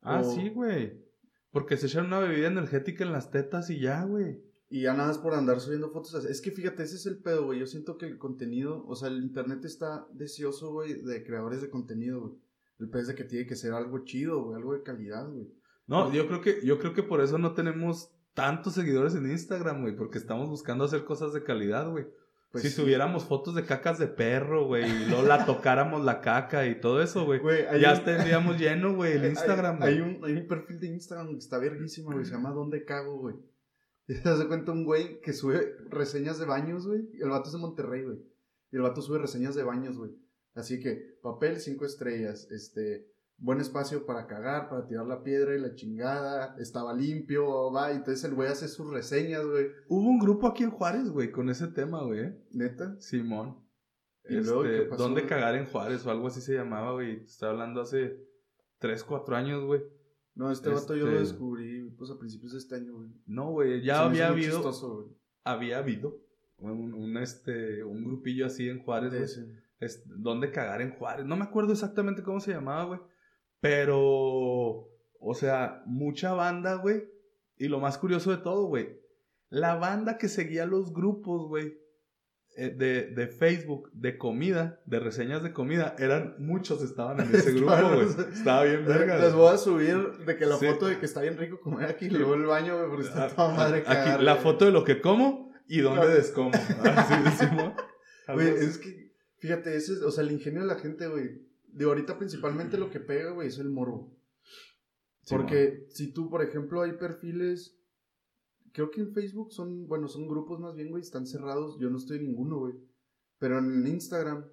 [0.00, 1.02] Ah, o- sí, güey.
[1.50, 4.40] Porque se echan una bebida energética en las tetas y ya, güey.
[4.70, 6.14] Y ya nada más por andar subiendo fotos.
[6.14, 6.28] así.
[6.28, 7.58] Es que fíjate, ese es el pedo, güey.
[7.58, 11.68] Yo siento que el contenido, o sea, el internet está deseoso, güey, de creadores de
[11.68, 12.34] contenido, güey.
[12.78, 15.52] El pedo es de que tiene que ser algo chido, güey, algo de calidad, güey.
[15.86, 19.82] No, yo creo que, yo creo que por eso no tenemos tantos seguidores en Instagram,
[19.82, 19.96] güey.
[19.96, 22.06] Porque estamos buscando hacer cosas de calidad, güey.
[22.50, 22.76] Pues si sí.
[22.82, 27.00] subiéramos fotos de cacas de perro, güey, y luego la tocáramos la caca y todo
[27.02, 27.40] eso, güey.
[27.66, 30.16] Hay Ya un- tendríamos lleno, güey, el hay- Instagram, Hay, güey.
[30.16, 32.26] un, hay un perfil de Instagram que está verguísima, güey.
[32.26, 33.36] Se llama ¿Dónde cago, güey?
[34.06, 37.08] Y te das cuenta un güey que sube reseñas de baños, güey.
[37.20, 38.18] El vato es de Monterrey, güey.
[38.70, 40.10] Y el vato sube reseñas de baños, güey.
[40.54, 42.48] Así que, papel, cinco estrellas.
[42.50, 43.06] Este,
[43.42, 46.54] buen espacio para cagar, para tirar la piedra y la chingada.
[46.58, 47.92] Estaba limpio, va.
[47.92, 49.66] Y entonces el güey hace sus reseñas, güey.
[49.88, 52.32] Hubo un grupo aquí en Juárez, güey, con ese tema, güey.
[52.52, 52.98] Neta.
[53.00, 53.58] Simón.
[54.28, 55.28] ¿Y luego Este, qué pasó, ¿Dónde güey?
[55.28, 57.18] cagar en Juárez o algo así se llamaba, güey?
[57.18, 58.16] Te Estaba hablando hace
[58.78, 59.82] 3, 4 años, güey.
[60.34, 63.08] No, este vato yo lo Este- descubrí, pues, a principios de este año, güey.
[63.26, 65.08] No, güey, ya Se había habido, chistoso, güey.
[65.44, 66.20] había habido
[66.58, 69.48] un, un, este, un grupillo así en Juárez, güey.
[69.80, 71.26] Es, ¿Dónde cagar en Juárez?
[71.26, 73.00] No me acuerdo exactamente cómo se llamaba, güey.
[73.62, 74.00] Pero,
[75.20, 77.04] o sea, mucha banda, güey.
[77.56, 78.98] Y lo más curioso de todo, güey.
[79.50, 81.78] La banda que seguía los grupos, güey,
[82.56, 87.52] eh, de, de Facebook, de comida, de reseñas de comida, eran muchos estaban en ese
[87.54, 88.08] grupo, güey.
[88.32, 89.18] Estaba bien verga.
[89.18, 89.96] Les voy a subir
[90.26, 90.66] de que la Sí.
[90.66, 93.26] foto de que está bien rico comer aquí, y luego el baño, güey, porque está
[93.26, 96.08] Ah, toda madre Aquí, la foto de lo que como y dónde No.
[96.08, 96.50] descomo.
[96.84, 97.74] Ah, sí, decimos.
[98.34, 101.42] Güey, es que, fíjate, ese es, o sea, el ingenio de la gente, güey.
[101.72, 104.14] De ahorita principalmente lo que pega, güey, es el morbo.
[105.28, 107.78] Porque si tú, por ejemplo, hay perfiles,
[108.72, 111.98] creo que en Facebook son, bueno, son grupos más bien, güey, están cerrados, yo no
[111.98, 112.74] estoy en ninguno, güey.
[113.38, 114.44] Pero en Instagram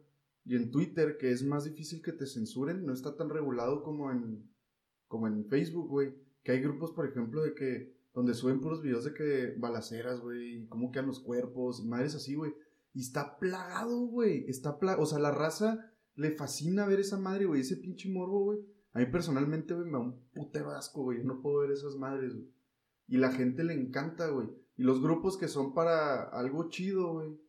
[0.45, 4.11] y en Twitter, que es más difícil que te censuren, no está tan regulado como
[4.11, 4.49] en,
[5.07, 6.15] como en Facebook, güey.
[6.43, 10.61] Que hay grupos, por ejemplo, de que, donde suben puros videos de que balaceras, güey,
[10.61, 12.53] y cómo quedan los cuerpos, y madres así, güey.
[12.93, 14.45] Y está plagado, güey.
[14.47, 15.03] Está plagado.
[15.03, 17.61] O sea, la raza le fascina ver esa madre, güey.
[17.61, 18.59] Ese pinche morbo, güey.
[18.93, 21.19] A mí personalmente, güey, me da un putero asco, güey.
[21.19, 22.49] Yo no puedo ver esas madres, güey.
[23.07, 24.49] Y la gente le encanta, güey.
[24.77, 27.39] Y los grupos que son para algo chido, güey.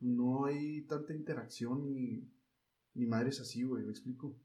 [0.00, 2.30] No hay tanta interacción ni,
[2.94, 3.84] ni madres así, güey.
[3.84, 4.36] ¿Me explico?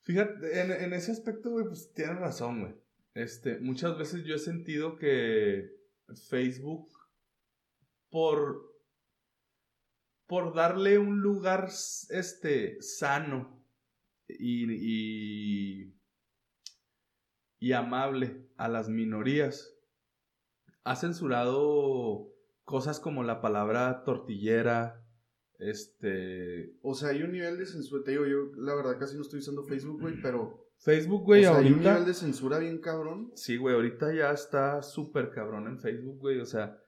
[0.00, 2.74] Fíjate, en, en ese aspecto, güey, pues tienes razón, güey.
[3.14, 5.76] Este, muchas veces yo he sentido que
[6.14, 6.88] Facebook,
[8.08, 8.69] por,
[10.30, 11.70] por darle un lugar,
[12.10, 13.60] este, sano
[14.28, 15.98] y, y,
[17.58, 19.76] y amable a las minorías,
[20.84, 25.04] ha censurado cosas como la palabra tortillera,
[25.58, 28.04] este, O sea, hay un nivel de censura.
[28.04, 30.70] Te digo, yo la verdad casi no estoy usando Facebook, güey, pero.
[30.78, 31.90] Facebook, güey, o sea, hay un ahorita...
[31.90, 33.32] nivel de censura bien cabrón.
[33.34, 36.38] Sí, güey, ahorita ya está súper cabrón en Facebook, güey.
[36.38, 36.79] O sea,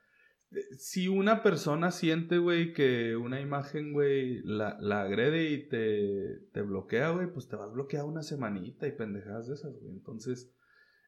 [0.78, 6.62] si una persona siente, güey, que una imagen, güey, la, la agrede y te, te
[6.62, 9.92] bloquea, güey, pues te vas a bloquear una semanita y pendejadas de esas, güey.
[9.92, 10.50] Entonces,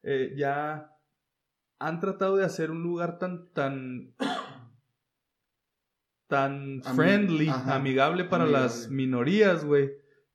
[0.03, 0.91] eh, ya
[1.79, 4.15] han tratado de hacer un lugar tan, tan,
[6.29, 9.93] tan Ami- friendly, ajá, amigable para las minorías, güey,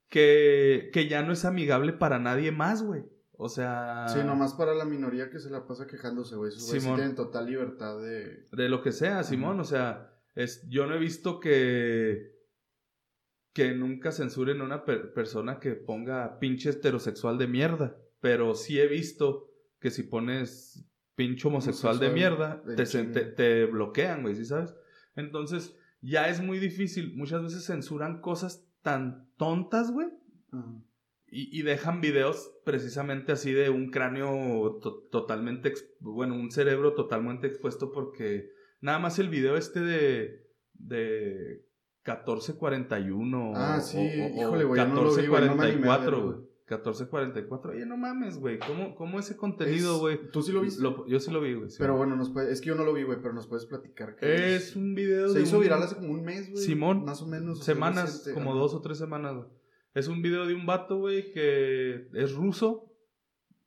[0.09, 3.03] que, que ya no es amigable para nadie más, güey.
[3.41, 4.05] O sea...
[4.09, 6.49] Sí, nomás para la minoría que se la pasa quejándose, güey.
[6.49, 6.97] Esos Simón.
[6.97, 8.45] tienen total libertad de.
[8.51, 9.61] De lo que sea, Simón.
[9.61, 12.35] O sea, es, yo no he visto que.
[13.53, 17.95] que nunca censuren a una per- persona que ponga pinche heterosexual de mierda.
[18.19, 19.49] Pero sí he visto
[19.79, 24.75] que si pones pinche homosexual de mierda, de te, te, te bloquean, güey, ¿sí sabes?
[25.15, 27.15] Entonces, ya es muy difícil.
[27.15, 30.09] Muchas veces censuran cosas tan tontas, güey.
[30.51, 30.73] Ajá.
[31.31, 37.45] Y, y dejan videos precisamente así de un cráneo to- totalmente, bueno, un cerebro totalmente
[37.47, 38.49] expuesto porque
[38.81, 41.65] nada más el video este de, de
[42.05, 45.87] 1441 Ah, sí, o, o híjole, güey, yo no lo vi, güey, no me animé
[45.89, 46.25] a 1444, verlo.
[46.25, 46.49] güey.
[46.69, 47.71] 1444.
[47.71, 48.59] Oye, no mames, güey.
[48.59, 50.31] ¿Cómo, ¿Cómo ese contenido, Es- güey?
[50.31, 50.81] ¿Tú sí lo viste?
[50.83, 51.69] Lo- yo sí lo vi, güey.
[51.69, 51.77] sí.
[51.79, 54.15] Pero bueno, nos puede- es que yo no lo vi, güey, pero nos puedes platicar.
[54.15, 56.63] qué es un video Se de hizo un- viral hace como un mes, güey.
[56.63, 57.05] Simón.
[57.05, 57.63] Más o menos.
[57.63, 59.35] semanas, como dos o tres semanas.
[59.35, 59.47] güey.
[59.93, 62.93] Es un video de un vato, güey, que es ruso.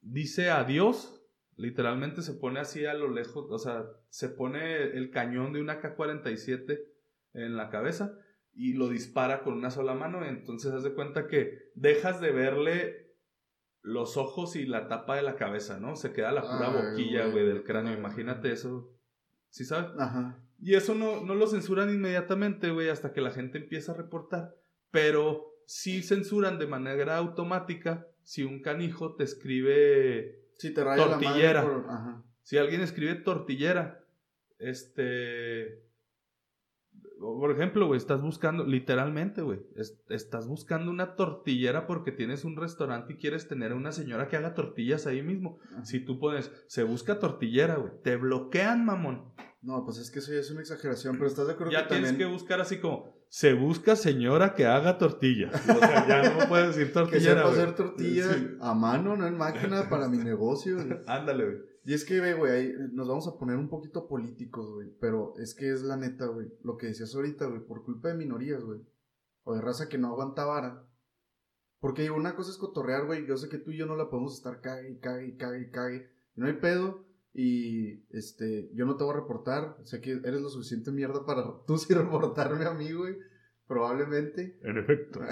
[0.00, 1.18] Dice adiós.
[1.56, 3.46] Literalmente se pone así a lo lejos.
[3.50, 6.80] O sea, se pone el cañón de una K-47
[7.34, 8.18] en la cabeza.
[8.54, 10.24] y lo dispara con una sola mano.
[10.24, 13.14] Entonces haz de cuenta que dejas de verle
[13.80, 15.96] los ojos y la tapa de la cabeza, ¿no?
[15.96, 17.94] Se queda la pura boquilla, güey, del cráneo.
[17.94, 18.94] Imagínate eso.
[19.48, 19.90] ¿Sí sabes?
[19.98, 20.38] Ajá.
[20.60, 24.54] Y eso no, no lo censuran inmediatamente, güey, hasta que la gente empieza a reportar.
[24.90, 31.64] Pero sí censuran de manera automática si un canijo te escribe si te raya tortillera.
[31.64, 32.22] La Ajá.
[32.42, 34.04] Si alguien escribe tortillera,
[34.58, 35.82] este
[37.22, 39.60] por ejemplo, güey, estás buscando, literalmente, güey,
[40.08, 44.36] estás buscando una tortillera porque tienes un restaurante y quieres tener a una señora que
[44.36, 45.60] haga tortillas ahí mismo.
[45.84, 49.32] Si tú pones, se busca tortillera, güey, te bloquean, mamón.
[49.62, 52.12] No, pues es que eso ya es una exageración, pero estás de acuerdo ya tienes
[52.14, 55.54] que buscar así como, se busca señora que haga tortillas.
[55.54, 57.44] O sea, ya no puedes decir tortillera.
[57.44, 60.76] que sepa hacer tortillas a mano, no en máquina, para mi negocio.
[61.06, 61.58] Ándale, güey.
[61.86, 64.94] Y es que, güey, ahí nos vamos a poner un poquito políticos, güey.
[65.00, 66.48] Pero es que es la neta, güey.
[66.62, 68.80] Lo que decías ahorita, güey, por culpa de minorías, güey.
[69.44, 70.86] O de raza que no aguanta vara.
[71.80, 73.26] Porque una cosa es cotorrear, güey.
[73.26, 75.60] Yo sé que tú y yo no la podemos estar cague y cague y cague
[75.62, 76.10] y cague.
[76.34, 77.06] No hay pedo.
[77.34, 79.76] Y este, yo no te voy a reportar.
[79.84, 83.16] Sé que eres lo suficiente mierda para tú sí reportarme a mí, güey.
[83.66, 84.58] Probablemente.
[84.62, 85.20] En efecto.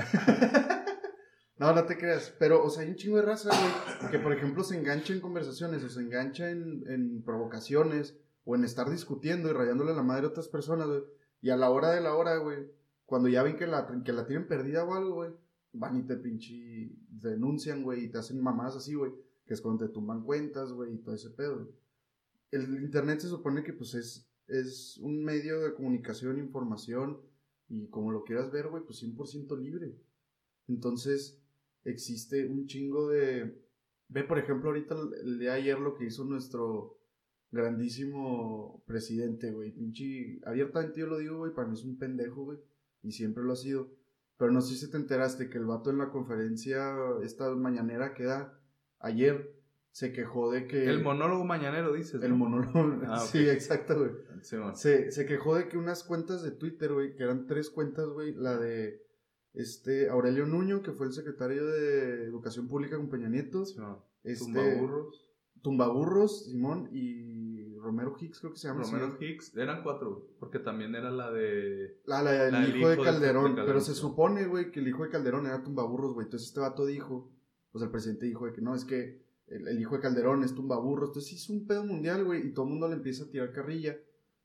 [1.60, 2.34] No, no te creas.
[2.38, 5.20] Pero, o sea, hay un chingo de raza, güey, que por ejemplo se engancha en
[5.20, 10.24] conversaciones o se engancha en, en provocaciones o en estar discutiendo y rayándole la madre
[10.24, 11.02] a otras personas, güey.
[11.42, 12.66] Y a la hora de la hora, güey,
[13.04, 15.32] cuando ya ven que la, que la tienen perdida o algo, güey,
[15.72, 19.12] van y te pinche denuncian, güey, y te hacen mamadas así, güey,
[19.46, 21.68] que es cuando te tumban cuentas, güey, y todo ese pedo.
[22.50, 27.20] El internet se supone que, pues, es, es un medio de comunicación, información,
[27.68, 29.96] y como lo quieras ver, güey, pues 100% libre.
[30.68, 31.40] Entonces,
[31.84, 33.64] existe un chingo de...
[34.08, 36.98] Ve, por ejemplo, ahorita el, de ayer lo que hizo nuestro
[37.52, 39.72] grandísimo presidente, güey.
[39.72, 42.58] Pinche, abiertamente yo lo digo, güey, para mí es un pendejo, güey.
[43.02, 43.88] Y siempre lo ha sido.
[44.36, 48.24] Pero no sé si te enteraste que el vato en la conferencia, esta mañanera que
[48.24, 48.60] da,
[48.98, 49.59] ayer,
[49.92, 50.84] se quejó de que...
[50.84, 52.22] El monólogo mañanero, dices.
[52.22, 54.10] El monólogo, ah, sí, exacto, güey.
[54.74, 58.34] se, se quejó de que unas cuentas de Twitter, güey, que eran tres cuentas, güey,
[58.34, 59.02] la de
[59.54, 63.64] este, Aurelio Nuño, que fue el secretario de Educación Pública con Peña Nieto.
[64.22, 65.26] Este, Tumbaburros.
[65.62, 68.84] Tumbaburros, Simón, y Romero Hicks, creo que se llama.
[68.84, 72.00] Romero Hicks, eran cuatro, porque también era la de...
[72.06, 75.46] La, la, el hijo, de, Calderón, pero se supone, güey, que el hijo de Calderón
[75.46, 76.26] era Tumbaburros, güey.
[76.26, 77.30] Entonces este vato dijo,
[77.72, 81.10] pues el presidente dijo de que no, es que el, hijo de Calderón es Tumbaburros.
[81.10, 83.98] Entonces hizo un pedo mundial, güey, y todo el mundo le empieza a tirar carrilla,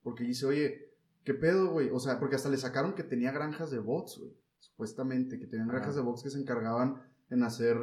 [0.03, 0.91] porque dice, oye,
[1.23, 1.89] ¿qué pedo, güey?
[1.91, 5.67] O sea, porque hasta le sacaron que tenía granjas de bots, güey supuestamente, que tenían
[5.67, 7.77] granjas de box que se encargaban en hacer,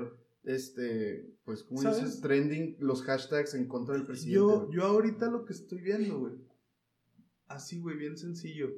[0.45, 2.21] este, pues, ¿cómo dices?
[2.21, 4.37] Trending los hashtags en contra del presidente.
[4.37, 6.35] Yo, yo ahorita lo que estoy viendo, güey,
[7.47, 8.69] así, güey, bien sencillo.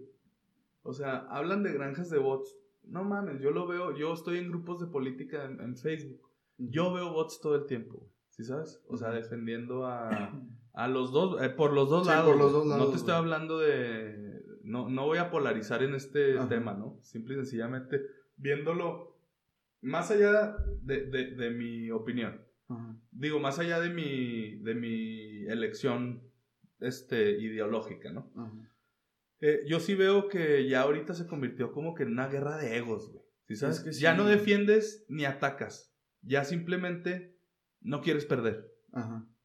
[0.83, 2.55] O sea, hablan de granjas de bots.
[2.85, 6.21] No mames, yo lo veo, yo estoy en grupos de política en, Facebook.
[6.59, 8.83] Yo veo bots todo el tiempo, ¿sí sabes?
[8.89, 10.33] O sea, defendiendo a,
[10.73, 12.27] a los dos, eh, por los dos lados.
[12.27, 12.85] Por los dos lados.
[12.85, 16.99] No te estoy hablando de no, no voy a polarizar en este tema, ¿no?
[17.03, 18.01] Simple y sencillamente
[18.37, 19.17] viéndolo
[19.83, 22.43] más allá de, mi opinión.
[23.13, 26.23] Digo, más allá de mi, de mi elección
[26.81, 28.33] este, ideológica, ¿no?
[29.41, 32.77] Eh, yo sí veo que ya ahorita se convirtió como que en una guerra de
[32.79, 33.23] egos, güey.
[33.47, 33.81] ¿Sí sabes?
[33.81, 35.95] que ya no defiendes ni atacas.
[36.23, 37.34] Ya simplemente
[37.85, 38.75] no quieres perder.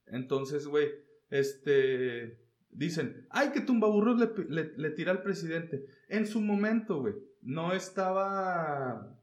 [0.07, 0.89] Entonces, güey,
[1.29, 5.85] este Dicen, ay, que Tumbaburros le, le, tira al presidente.
[6.07, 9.15] En su momento, güey, no estaba...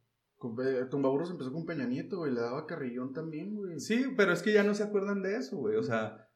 [0.90, 3.80] Tumbaburros empezó con Peña Nieto, güey, le daba carrillón también, güey.
[3.80, 5.76] Sí, pero es que ya no se acuerdan de eso, güey.
[5.76, 6.28] O sea,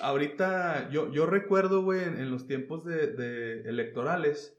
[0.00, 4.56] ahorita yo, yo recuerdo, güey, en, los tiempos de, electorales,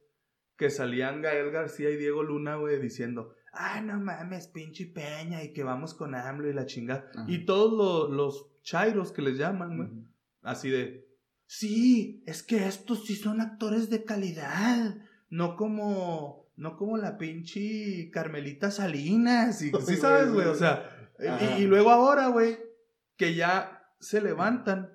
[0.57, 5.53] que salían Gael García y Diego Luna, güey, diciendo, ay, no mames, pinche Peña, y
[5.53, 7.11] que vamos con AMLO y la chingada.
[7.27, 9.89] Y todos los, los chairos que les llaman, güey,
[10.41, 11.11] así de,
[11.53, 14.95] Sí, es que estos sí son actores de calidad.
[15.29, 16.49] No como.
[16.55, 19.61] No como la pinche Carmelita Salinas.
[19.61, 20.47] Y, sí, sabes, güey.
[20.47, 21.11] O sea.
[21.59, 22.57] Y, luego ahora, güey.
[23.17, 24.93] Que ya se levantan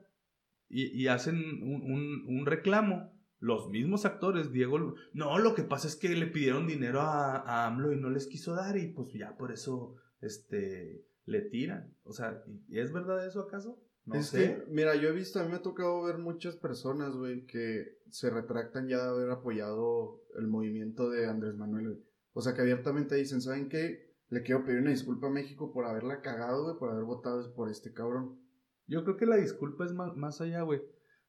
[0.71, 3.13] y, hacen un, reclamo.
[3.47, 4.97] Los mismos actores, Diego.
[5.13, 8.27] No, lo que pasa es que le pidieron dinero a, a AMLO y no les
[8.27, 8.77] quiso dar.
[8.77, 9.95] Y pues ya por eso.
[10.21, 11.07] Este.
[11.27, 11.95] Le tiran.
[12.03, 13.81] O sea, ¿es verdad eso acaso?
[14.15, 17.47] es que, mira, yo he visto, a mí me ha tocado ver muchas personas, güey,
[17.47, 22.63] que se retractan ya de haber apoyado el movimiento de Andrés Manuel, O sea, que
[22.63, 24.15] abiertamente dicen, ¿saben qué?
[24.29, 27.71] Le quiero pedir una disculpa a México por haberla cagado, güey, por haber votado por
[27.71, 28.41] este cabrón.
[28.87, 30.83] Yo creo que la disculpa es más, más allá, güey,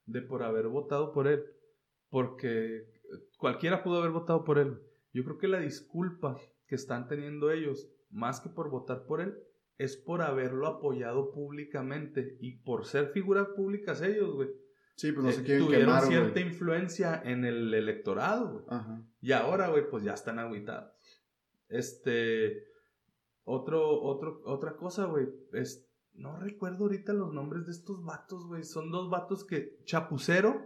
[0.05, 1.43] de por haber votado por él.
[2.09, 2.87] Porque
[3.37, 4.79] cualquiera pudo haber votado por él.
[5.13, 9.37] Yo creo que la disculpa que están teniendo ellos, más que por votar por él,
[9.77, 14.49] es por haberlo apoyado públicamente y por ser figuras públicas ellos, güey.
[14.95, 18.65] Sí, pues no se eh, quieren tuvieron quemar, cierta influencia en el electorado, güey.
[18.67, 19.03] Ajá.
[19.21, 20.91] Y ahora, güey, pues ya están agüitados.
[21.69, 22.65] Este.
[23.43, 25.27] Otro, otro, otra cosa, güey.
[25.53, 28.63] Es, no recuerdo ahorita los nombres de estos vatos, güey.
[28.63, 29.77] Son dos vatos que.
[29.85, 30.65] Chapucero.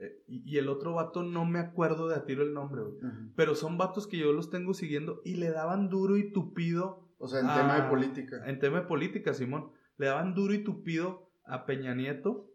[0.00, 2.96] Eh, y, y el otro vato no me acuerdo de a tiro el nombre, güey.
[3.34, 7.08] Pero son vatos que yo los tengo siguiendo y le daban duro y tupido.
[7.18, 8.42] O sea, en tema de política.
[8.46, 9.72] En tema de política, Simón.
[9.96, 12.48] Le daban duro y tupido a Peña Nieto.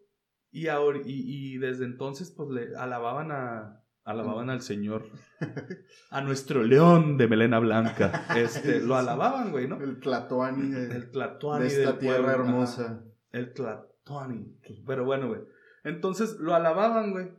[0.50, 3.82] Y, ahora, y, y desde entonces, pues le alababan a.
[4.04, 5.06] Alababan al señor.
[6.10, 8.26] A nuestro león de melena blanca.
[8.36, 9.80] Este, lo alababan, güey, ¿no?
[9.80, 12.84] El Tlatoani de, El Tlatoani de esta del tierra pueblo, hermosa.
[12.84, 13.04] ajá.
[13.32, 14.58] El Tlatoani.
[14.86, 15.40] Pero bueno, güey.
[15.84, 17.30] Entonces lo alababan, güey.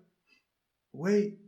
[0.91, 1.39] Güey,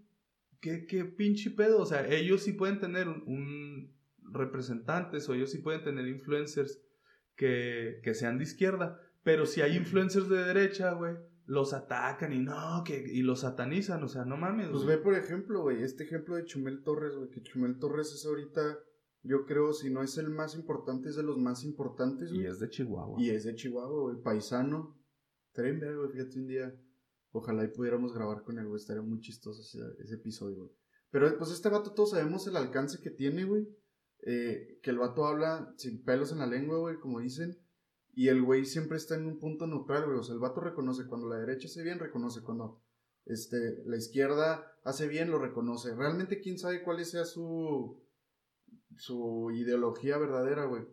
[0.60, 1.80] ¿qué, qué pinche pedo.
[1.80, 3.96] O sea, ellos sí pueden tener un, un
[4.34, 6.82] representantes o ellos sí pueden tener influencers
[7.36, 9.00] que, que sean de izquierda.
[9.24, 14.04] Pero si hay influencers de derecha, güey, los atacan y no, que, y los satanizan.
[14.04, 14.70] O sea, no mames.
[14.70, 14.98] Pues güey.
[14.98, 18.80] ve, por ejemplo, güey, este ejemplo de Chumel Torres, güey, que Chumel Torres es ahorita,
[19.24, 22.44] yo creo, si no es el más importante, es de los más importantes, güey.
[22.44, 23.22] Y es de Chihuahua.
[23.22, 24.98] Y es de Chihuahua, güey, paisano.
[25.56, 26.76] Ver, güey, fíjate un día.
[27.38, 30.72] Ojalá y pudiéramos grabar con él, güey, estaría muy chistoso ese, episodio, güey.
[31.12, 33.68] Pero pues este vato todos sabemos el alcance que tiene, güey.
[34.24, 37.56] Eh, que el vato habla sin pelos en la lengua, güey, como dicen.
[38.14, 40.18] Y el güey siempre está en un punto neutral, güey.
[40.18, 42.82] O sea, el vato reconoce cuando la derecha hace bien, reconoce cuando
[43.26, 45.96] este, la izquierda hace bien, lo reconoce.
[45.96, 48.04] Realmente quién sabe cuál sea su,
[48.98, 50.84] su ideología verdadera, güey.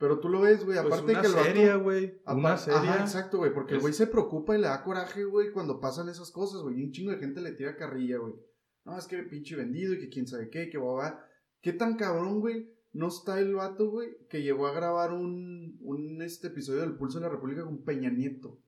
[0.00, 2.22] Pero tú lo ves, güey, Pues aparte una de que el seria, güey.
[2.24, 2.80] Una seria.
[2.80, 6.08] Ajá, exacto, güey, porque el güey se preocupa y le da coraje, güey, cuando pasan
[6.08, 6.80] esas cosas, güey.
[6.80, 8.32] Y un chingo de gente le tira carrilla, güey.
[8.86, 11.22] No, es que pinche vendido y que quién sabe qué, que va,
[11.60, 12.72] ¿Qué tan cabrón, güey?
[12.94, 17.18] No está el vato, güey, que llegó a grabar un, un este episodio del Pulso
[17.18, 18.58] de la República con Peña Nieto.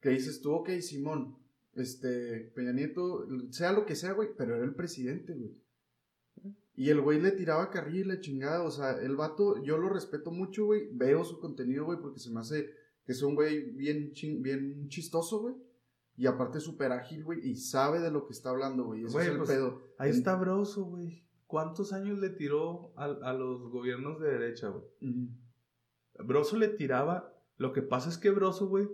[0.00, 1.38] Que dices tú, ok, Simón,
[1.74, 5.56] este, Peña Nieto, sea lo que sea, güey, pero era el presidente, güey.
[6.78, 9.88] Y el güey le tiraba carrilla y la chingada, o sea, el vato, yo lo
[9.88, 12.70] respeto mucho, güey, veo su contenido, güey, porque se me hace
[13.04, 15.54] que es un güey bien, chin- bien chistoso, güey.
[16.16, 19.02] Y aparte súper ágil, güey, y sabe de lo que está hablando, güey.
[19.04, 19.82] Ese Güey, es el pues, pedo.
[19.98, 21.24] Ahí En- está Broso, güey.
[21.48, 24.84] ¿Cuántos años le tiró a, a los gobiernos de derecha, güey?
[26.24, 27.34] Broso le tiraba.
[27.56, 28.86] Lo que pasa es que Broso, güey,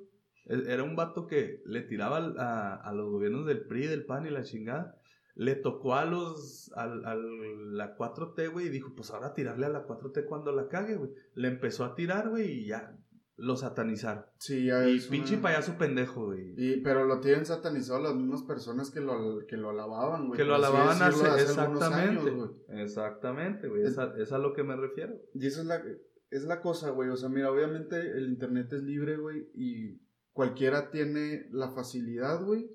[0.47, 4.27] e- era un vato que le tiraba a, a los gobiernos del PRI, del PAN
[4.27, 5.01] y la chingada.
[5.37, 6.71] Le tocó a los.
[6.77, 10.69] a, a la 4T, güey, y dijo: Pues ahora tirarle a la 4T cuando la
[10.69, 11.11] cague, güey.
[11.35, 12.97] Le empezó a tirar, güey, y ya
[13.37, 14.25] lo satanizaron.
[14.39, 16.55] Sí, ya Y es pinche una- payaso pendejo, güey.
[16.57, 20.39] Y, pero lo tienen satanizado las mismas personas que lo, que lo alababan, güey.
[20.39, 22.31] Que lo alababan hace, algunos exactamente.
[22.31, 22.31] años,
[22.69, 22.83] güey.
[22.83, 23.83] exactamente, güey.
[23.83, 25.15] Es- Es, a, es a lo que me refiero.
[25.35, 25.83] Y esa es la,
[26.31, 27.09] es la cosa, güey.
[27.09, 29.49] O sea, mira, obviamente el internet es libre, güey.
[29.55, 30.01] Y
[30.33, 32.71] cualquiera tiene la facilidad, güey.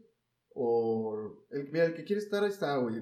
[0.62, 1.46] O.
[1.52, 3.02] El, mira, el que quiere estar ahí está, güey.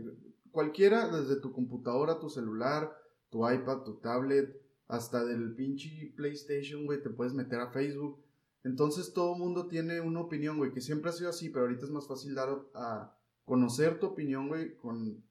[0.52, 2.96] Cualquiera, desde tu computadora, tu celular,
[3.32, 8.24] tu iPad, tu tablet, hasta del pinche PlayStation, güey, te puedes meter a Facebook.
[8.64, 11.92] Entonces todo mundo tiene una opinión, güey, que siempre ha sido así, pero ahorita es
[11.92, 15.24] más fácil dar a conocer tu opinión, güey, con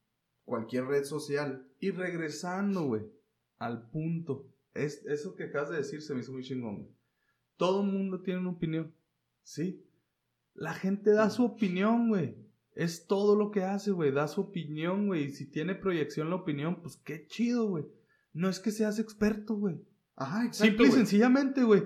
[0.45, 1.69] cualquier red social.
[1.79, 3.03] Y regresando, güey,
[3.59, 4.49] al punto.
[4.75, 6.89] Es, eso que acabas de decir se me hizo muy chingón, güey.
[7.57, 8.93] Todo el mundo tiene una opinión.
[9.45, 9.86] Sí.
[10.57, 12.37] La gente da su opinión, güey.
[12.75, 14.11] Es todo lo que hace, güey.
[14.11, 15.25] Da su opinión, güey.
[15.25, 17.87] Y si tiene proyección la opinión, pues qué chido, güey.
[18.33, 19.81] No es que seas experto, güey.
[20.17, 20.65] Ajá, exacto.
[20.65, 21.85] Simple y sencillamente, güey.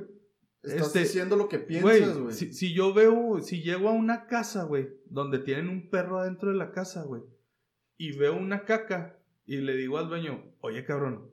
[0.62, 2.35] Estás este, diciendo lo que piensas, güey.
[2.35, 6.50] si, si yo veo, si llego a una casa, güey, donde tienen un perro adentro
[6.50, 7.22] de la casa, güey,
[7.96, 11.31] y veo una caca y le digo al dueño, oye cabrón,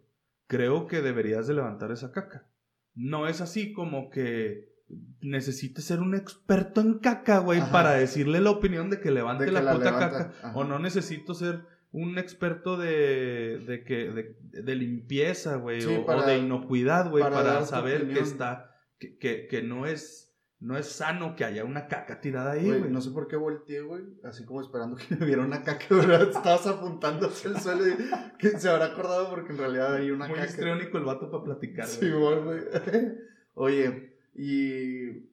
[0.47, 2.47] creo que deberías de levantar esa caca.
[2.95, 4.73] No es así como que
[5.21, 7.71] necesites ser un experto en caca, güey, Ajá.
[7.71, 10.33] para decirle la opinión de que levante De que la, la puta levanta, caca.
[10.47, 10.57] ajá.
[10.57, 11.61] O no necesito ser
[11.91, 17.65] un experto de, de, que, de, de limpieza, güey, Sí, o, de inocuidad, güey, para
[17.65, 22.19] saber que está, que, que, que no es, no es sano que haya una caca
[22.21, 25.41] tirada ahí, Güey, no sé por qué volteé, güey, así como esperando que me viera
[25.43, 26.23] una caca, ¿verdad?
[26.29, 27.95] Estabas apuntando hacia el suelo y
[28.37, 30.49] que se habrá acordado porque en realidad hay una Muy caca.
[30.49, 32.39] histriónico el vato para platicar, Sí, güey.
[32.43, 32.59] güey.
[33.53, 34.06] Oye,
[34.37, 35.29] y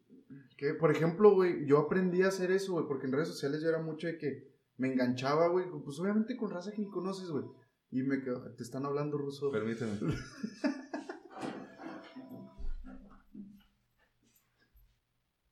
[0.56, 3.68] que por ejemplo, güey, yo aprendí a hacer eso, güey, porque en redes sociales yo
[3.68, 7.44] era mucho de que me enganchaba, güey, pues obviamente con raza que ni conoces, güey.
[7.90, 9.52] Y me quedo, te están hablando ruso.
[9.52, 9.98] Permíteme.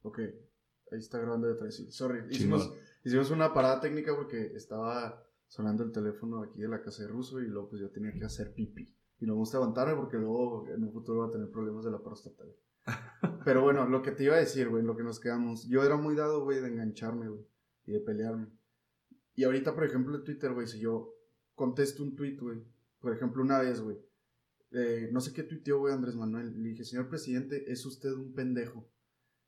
[0.03, 1.77] Ok, ahí está grabando detrás.
[1.77, 2.25] Sí, sorry.
[2.29, 2.73] Hicimos,
[3.05, 7.41] hicimos una parada técnica porque estaba sonando el teléfono aquí de la casa de Ruso
[7.41, 8.95] y luego pues yo tenía que hacer pipí.
[9.21, 11.91] Y no me gusta levantarme porque luego en un futuro voy a tener problemas de
[11.93, 12.43] la próstata.
[13.45, 15.67] Pero bueno, lo que te iba a decir, güey, lo que nos quedamos.
[15.69, 17.47] Yo era muy dado, güey, de engancharme, güey,
[17.87, 18.49] y de pelearme.
[19.35, 21.15] Y ahorita, por ejemplo, en Twitter, güey, si yo
[21.55, 22.63] contesto un tweet, güey,
[23.01, 23.99] por ejemplo, una vez, güey,
[24.73, 26.63] eh, no sé qué tuiteó, güey, Andrés Manuel.
[26.63, 28.89] Le dije, señor presidente, es usted un pendejo.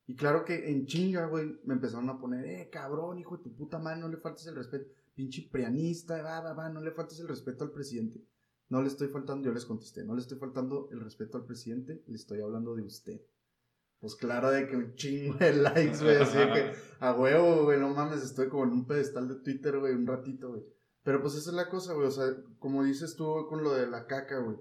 [0.07, 3.55] Y claro que en chinga, güey, me empezaron a poner, eh, cabrón, hijo de tu
[3.55, 4.91] puta madre, no le faltes el respeto.
[5.15, 8.21] Pinche prianista, va, va, va, no le faltes el respeto al presidente.
[8.69, 12.03] No le estoy faltando, yo les contesté, no le estoy faltando el respeto al presidente,
[12.07, 13.21] le estoy hablando de usted.
[14.05, 17.89] Pues claro, de que un chingo de likes, güey, así que a huevo, güey, no
[17.89, 20.63] mames, estoy como en un pedestal de Twitter, güey, un ratito, güey.
[21.03, 22.27] Pero pues esa es la cosa, güey, o sea,
[22.59, 24.59] como dices tú con lo de la caca, güey.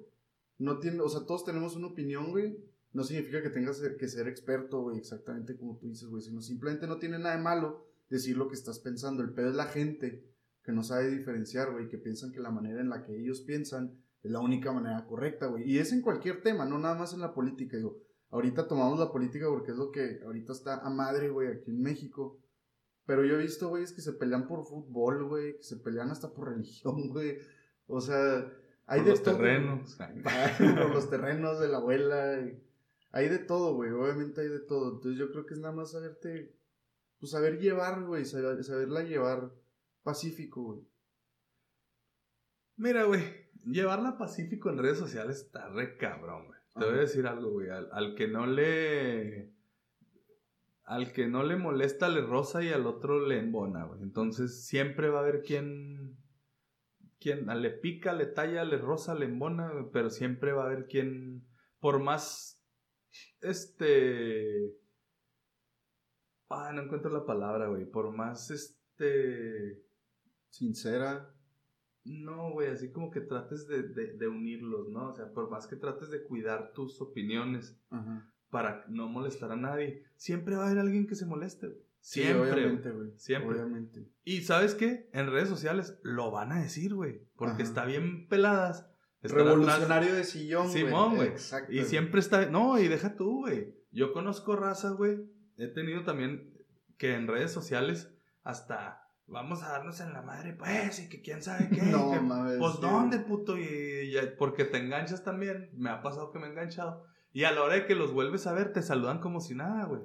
[0.59, 2.57] No tiene, o sea, todos tenemos una opinión, güey.
[2.93, 6.87] No significa que tengas que ser experto, güey, exactamente como tú dices, güey, sino simplemente
[6.87, 9.23] no tiene nada de malo decir lo que estás pensando.
[9.23, 10.23] El pedo es la gente
[10.63, 13.99] que no sabe diferenciar, güey, que piensan que la manera en la que ellos piensan
[14.23, 15.69] es la única manera correcta, güey.
[15.69, 18.01] Y es en cualquier tema, no nada más en la política, digo.
[18.34, 21.84] Ahorita tomamos la política porque es lo que ahorita está a madre, güey, aquí en
[21.84, 22.39] México.
[23.05, 26.09] Pero yo he visto, güey, es que se pelean por fútbol, güey, que se pelean
[26.09, 27.38] hasta por religión, güey.
[27.86, 28.51] O sea,
[28.88, 29.36] hay por de los todo.
[29.36, 29.97] terrenos.
[30.57, 32.39] por los terrenos de la abuela.
[33.11, 33.91] Hay de todo, güey.
[33.91, 34.95] Obviamente hay de todo.
[34.95, 36.55] Entonces yo creo que es nada más saberte,
[37.19, 39.51] pues saber llevar, güey, saber, saberla llevar
[40.01, 40.88] pacífico, güey.
[42.77, 43.21] Mira, güey,
[43.63, 46.62] llevarla pacífico en redes sociales está re cabrón, güey.
[46.76, 47.69] Te voy a decir algo, güey.
[47.69, 49.51] Al, al que no le.
[50.84, 54.01] Al que no le molesta le rosa y al otro le embona, güey.
[54.01, 56.17] Entonces siempre va a haber quien.
[57.19, 60.88] Quien le pica, le talla, le rosa, le embona, güey, pero siempre va a haber
[60.88, 61.47] quien.
[61.80, 62.61] Por más.
[63.39, 64.74] Este.
[66.49, 67.86] Ah, no encuentro la palabra, güey.
[67.86, 69.84] Por más este.
[70.49, 71.32] Sincera.
[72.05, 75.09] No, güey, así como que trates de, de- de unirlos, ¿no?
[75.09, 78.29] O sea, por más que trates de cuidar tus opiniones Ajá.
[78.49, 81.79] para no molestar a nadie, siempre va a haber alguien que se moleste, güey.
[82.01, 82.51] Sí, Siempre.
[82.51, 83.11] obviamente, güey.
[83.15, 83.55] Siempre.
[83.55, 84.05] Obviamente.
[84.25, 85.09] Y ¿sabes qué?
[85.13, 87.21] En redes sociales lo van a decir, güey.
[87.37, 87.63] Porque Ajá.
[87.63, 88.81] está bien peladas.
[89.19, 90.83] Atrás- Revolucionario de sillón, güey.
[90.83, 91.29] Simón, güey.
[91.29, 91.71] Exacto.
[91.71, 92.45] Y siempre está.
[92.47, 93.73] No, y deja tú, güey.
[93.91, 95.19] Yo conozco raza, güey.
[95.55, 96.53] He tenido también
[96.97, 99.02] que en redes sociales hasta.
[99.26, 101.82] Vamos a darnos en la madre, pues, y que quién sabe qué.
[101.84, 102.57] No, que- mames.
[102.59, 102.80] Pues.
[102.82, 103.57] ¿dónde, puto?
[103.57, 105.69] Y, ya- porque te enganchas también.
[105.74, 107.05] Me ha pasado que me he enganchado.
[107.32, 109.86] Y a la hora de que los vuelves a ver, te saludan como si nada,
[109.86, 110.01] güey.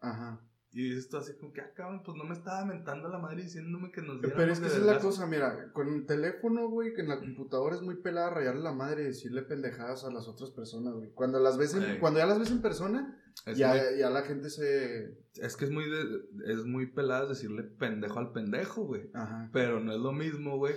[0.00, 0.40] Ajá.
[0.78, 3.42] Y dices tú así como que, ah, cabrón, pues no me estaba mentando la madre
[3.44, 6.68] diciéndome que nos diéramos Pero es que esa es la cosa, mira, con el teléfono,
[6.68, 10.10] güey, que en la computadora es muy pelada rayarle la madre y decirle pendejadas a
[10.12, 11.08] las otras personas, güey.
[11.14, 14.20] Cuando las ves en- cuando ya las ves en persona, Es, ya, muy- ya la
[14.22, 15.16] gente se...
[15.36, 19.08] es que es muy, de- es muy pelada decirle pendejo al pendejo, güey.
[19.14, 19.48] Ajá.
[19.54, 20.74] Pero no es lo mismo, güey,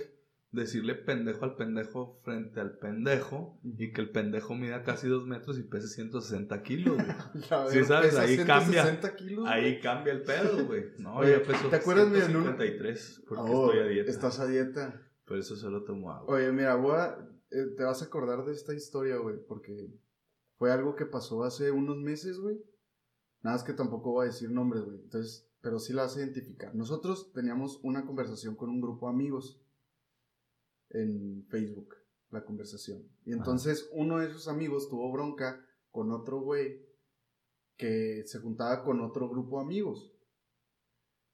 [0.52, 5.58] decirle pendejo al pendejo frente al pendejo y que el pendejo mida casi dos metros
[5.58, 7.06] y pese 160 kilos, güey.
[7.70, 8.82] Sí, sabes, ahí cambia.
[8.84, 9.52] 160 kilos, güey.
[9.52, 10.84] Ahí cambia el pedo, güey.
[10.98, 14.10] No, Oye, yo peso ¿te acuerdas, mira, en un- 153 porque Oh, estoy a dieta.
[14.10, 15.06] Estás a dieta.
[15.24, 16.34] Por eso solo tomo agua.
[16.34, 17.16] Oye, mira, voy a-
[17.52, 19.92] eh, te vas a acordar de esta historia, güey, porque
[20.56, 22.56] fue algo que pasó hace unos meses, güey.
[23.42, 24.98] Nada más que tampoco voy a decir nombres, güey.
[25.00, 26.74] Entonces, pero sí la vas a identificar.
[26.74, 29.62] Nosotros teníamos una conversación con un grupo de amigos
[30.90, 31.96] en Facebook,
[32.30, 33.08] la conversación.
[33.24, 36.86] Y entonces uno de esos amigos tuvo bronca con otro güey
[37.76, 40.12] que se juntaba con otro grupo de amigos.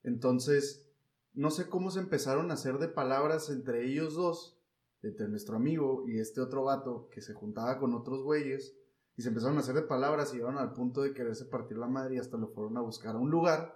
[0.03, 0.89] Entonces,
[1.35, 4.59] no sé cómo se empezaron a hacer de palabras entre ellos dos,
[5.03, 8.77] entre nuestro amigo y este otro vato que se juntaba con otros güeyes,
[9.17, 11.89] y se empezaron a hacer de palabras y llegaron al punto de quererse partir la
[11.89, 13.75] madre y hasta lo fueron a buscar a un lugar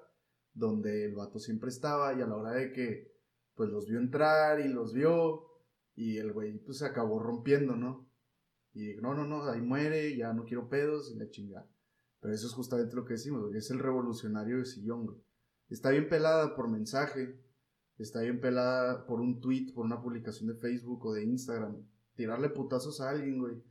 [0.52, 3.10] donde el vato siempre estaba y a la hora de que
[3.54, 5.49] pues los vio entrar y los vio
[5.94, 8.08] y el güey pues se acabó rompiendo, ¿no?
[8.72, 11.68] Y no, no, no, ahí muere, ya no quiero pedos y la chingada.
[12.20, 15.18] Pero eso es justamente lo que decimos, güey, es el revolucionario de sillón, güey.
[15.68, 17.40] Está bien pelada por mensaje,
[17.98, 21.76] está bien pelada por un tweet, por una publicación de Facebook o de Instagram.
[22.14, 23.62] Tirarle putazos a alguien, güey.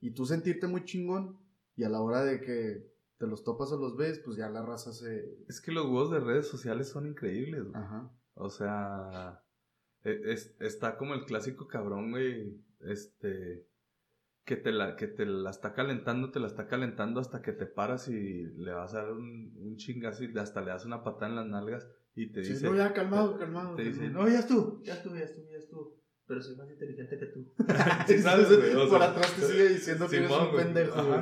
[0.00, 1.38] Y tú sentirte muy chingón
[1.76, 4.62] y a la hora de que te los topas o los ves, pues ya la
[4.62, 5.44] raza se...
[5.48, 7.74] Es que los huevos de redes sociales son increíbles, güey.
[7.74, 8.10] Ajá.
[8.34, 9.42] O sea,
[10.04, 12.56] es- está como el clásico cabrón, güey.
[12.80, 13.66] Este.
[14.44, 17.66] Que te, la, que te la está calentando, te la está calentando hasta que te
[17.66, 21.28] paras y le vas a dar un, un chingazo y hasta le das una patada
[21.28, 22.64] en las nalgas y te Sí, dice.
[22.64, 23.74] no, ya calmado, calmado.
[23.76, 25.98] Te dice, no, ya estuvo, ya estuvo, ya estuvo, ya estuvo.
[26.26, 27.52] Pero soy más inteligente que tú.
[28.06, 28.74] Sí, ¿sabes, güey?
[28.74, 30.64] O Por atrás te sigue diciendo que eres un güey.
[30.64, 31.20] pendejo, güey.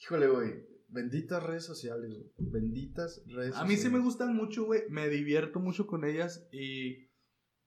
[0.00, 0.66] Híjole, güey.
[0.88, 2.30] Benditas redes sociales, güey.
[2.38, 4.82] Benditas redes A mí sí me gustan mucho, güey.
[4.88, 7.08] Me divierto mucho con ellas y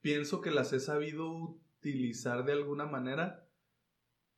[0.02, 3.48] pienso que las he sabido utilizar de alguna manera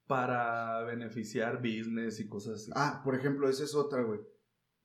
[0.08, 2.72] para beneficiar business y cosas así.
[2.76, 4.20] Ah, por ejemplo, esa es otra, güey.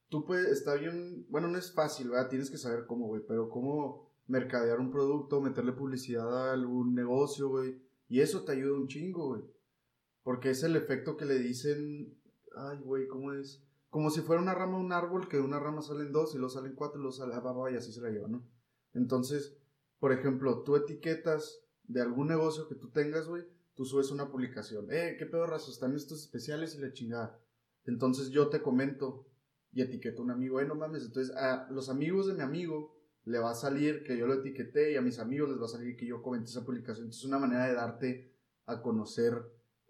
[0.09, 2.29] Tú puedes, está bien, bueno, no es fácil, ¿verdad?
[2.29, 7.49] Tienes que saber cómo, güey, pero cómo mercadear un producto, meterle publicidad a algún negocio,
[7.49, 7.83] güey.
[8.09, 9.43] Y eso te ayuda un chingo, güey.
[10.23, 12.17] Porque es el efecto que le dicen,
[12.57, 13.65] ay, güey, ¿cómo es?
[13.91, 16.39] Como si fuera una rama de un árbol, que de una rama salen dos, y
[16.39, 18.47] luego salen cuatro, y luego sale, ah, y así se la lleva, ¿no?
[18.93, 19.57] Entonces,
[19.99, 23.45] por ejemplo, tú etiquetas de algún negocio que tú tengas, güey,
[23.75, 24.87] tú subes una publicación.
[24.91, 27.39] Eh, qué pedo, razo, están estos especiales y la chingada.
[27.85, 29.27] Entonces yo te comento
[29.73, 31.05] y etiqueto a un amigo, eh, no mames.
[31.05, 34.93] Entonces a los amigos de mi amigo le va a salir que yo lo etiqueté
[34.93, 37.07] y a mis amigos les va a salir que yo comenté esa publicación.
[37.07, 38.33] Entonces es una manera de darte
[38.67, 39.35] a conocer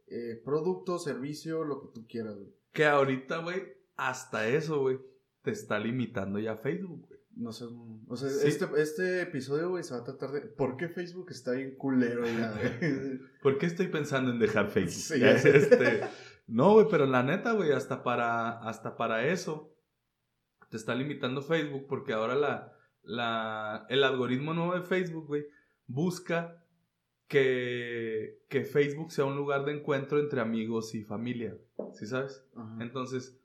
[0.07, 2.55] eh, producto, servicio, lo que tú quieras, güey.
[2.73, 3.63] Que ahorita, güey,
[3.97, 4.99] hasta eso, güey,
[5.43, 7.16] te está limitando ya Facebook, güey.
[7.37, 7.66] No sé,
[8.09, 10.41] o sea, este, este episodio, güey, se va a tratar de...
[10.41, 13.20] ¿Por qué Facebook está bien culero ya, güey?
[13.43, 15.18] ¿Por qué estoy pensando en dejar Facebook?
[15.18, 16.01] Sí, este,
[16.47, 19.76] no, güey, pero la neta, güey, hasta para, hasta para eso
[20.70, 22.72] te está limitando Facebook porque ahora la,
[23.03, 25.47] la, el algoritmo nuevo de Facebook, güey,
[25.87, 26.64] busca
[27.28, 31.57] que, que Facebook sea un lugar de encuentro entre amigos y familia,
[31.93, 32.45] ¿sí sabes?
[32.80, 33.39] Entonces,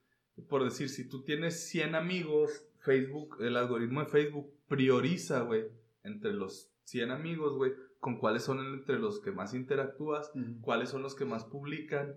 [0.48, 5.66] por decir, si tú tienes 100 amigos, Facebook, el algoritmo de Facebook prioriza, güey,
[6.04, 11.04] entre los 100 amigos, güey, con cuáles son entre los que más interactúas, cuáles son
[11.04, 12.16] los que más publican,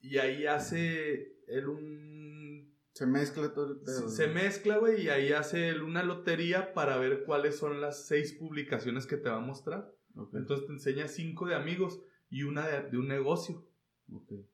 [0.00, 2.76] y ahí hace él un...
[2.92, 4.08] Se mezcla todo el pedo.
[4.08, 8.32] Se, mezcla, güey, y ahí hace él una lotería para ver cuáles son las seis
[8.32, 9.92] publicaciones que te va a mostrar.
[10.32, 12.00] Entonces te enseña cinco de amigos
[12.30, 13.68] y una de, de un negocio.
[14.10, 14.46] Okay.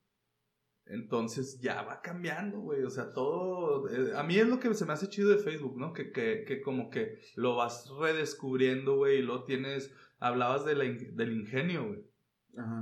[0.93, 2.83] Entonces ya va cambiando, güey.
[2.85, 3.89] O sea, todo.
[3.89, 5.95] Eh, a mí es lo que se me hace chido de Facebook, ¿no?
[5.95, 9.21] Que, que, que como que lo vas redescubriendo, güey.
[9.21, 9.91] Y lo tienes.
[10.19, 12.05] Hablabas de del ingenio, güey.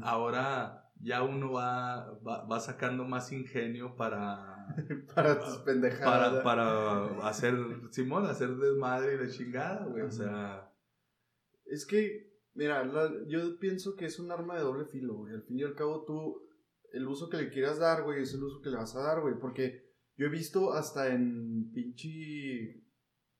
[0.03, 4.67] Ahora ya uno va, va, sacando más ingenio para.
[5.15, 6.43] para tus pendejadas.
[6.43, 6.43] Para,
[7.15, 7.55] para hacer.
[7.93, 10.03] Simón, hacer desmadre y de chingada, güey.
[10.03, 10.69] O sea.
[11.67, 12.29] Es que.
[12.55, 12.85] Mira,
[13.29, 15.33] yo pienso que es un arma de doble filo, güey.
[15.33, 16.50] Al fin y al cabo, tú
[16.93, 19.21] el uso que le quieras dar, güey, es el uso que le vas a dar,
[19.21, 19.35] güey.
[19.39, 19.85] Porque
[20.17, 22.83] yo he visto hasta en pinche.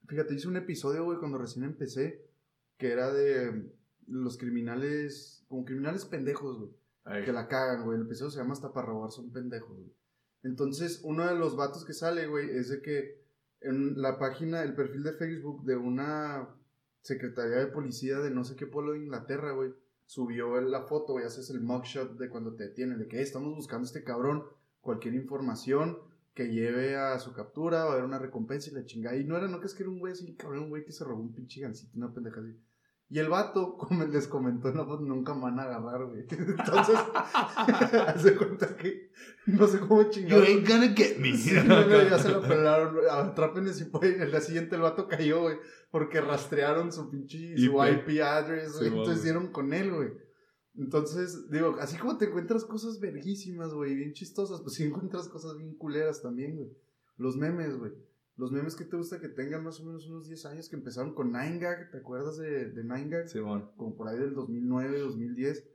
[0.07, 2.27] Fíjate, hice un episodio, güey, cuando recién empecé,
[2.79, 3.71] que era de
[4.07, 7.25] los criminales, como criminales pendejos, güey.
[7.25, 7.99] Que la cagan, güey.
[7.99, 9.93] El episodio se llama hasta para robar son pendejos, güey.
[10.43, 13.21] Entonces, uno de los vatos que sale, güey, es de que
[13.61, 16.49] en la página, el perfil de Facebook de una
[17.03, 19.73] secretaría de policía de no sé qué pueblo de Inglaterra, güey
[20.11, 23.85] subió la foto, y haces el mugshot de cuando te detienen, de que estamos buscando
[23.85, 24.43] a este cabrón,
[24.81, 25.99] cualquier información
[26.35, 29.17] que lleve a su captura, va a haber una recompensa y la chingada.
[29.17, 30.91] Y no era, no que es que era un güey así, cabrón, un güey que
[30.91, 32.59] se robó un pinche gancito, una pendeja así.
[33.13, 36.25] Y el vato, como les comentó, no, pues nunca me van a agarrar, güey.
[36.31, 36.97] Entonces,
[38.07, 39.11] hace cuenta que
[39.47, 40.47] no sé cómo chingados.
[40.47, 41.33] You ain't gonna get me.
[41.33, 44.23] ya se lo pelaron, atrápenme si pueden.
[44.23, 45.57] El día siguiente el vato cayó, güey.
[45.91, 48.89] Porque rastrearon su pinche, su IP address, güey.
[48.89, 50.11] entonces dieron con él, güey.
[50.79, 55.57] Entonces, digo, así como te encuentras cosas verguísimas, güey, bien chistosas, pues sí encuentras cosas
[55.59, 56.71] bien culeras también, güey.
[57.17, 57.93] Los memes, güey.
[58.41, 61.13] Los memes que te gusta que tengan más o menos unos 10 años que empezaron
[61.13, 63.27] con 9gag, ¿te acuerdas de, de 9gag?
[63.27, 63.71] Sí, bueno.
[63.77, 65.69] Como por ahí del 2009, 2010.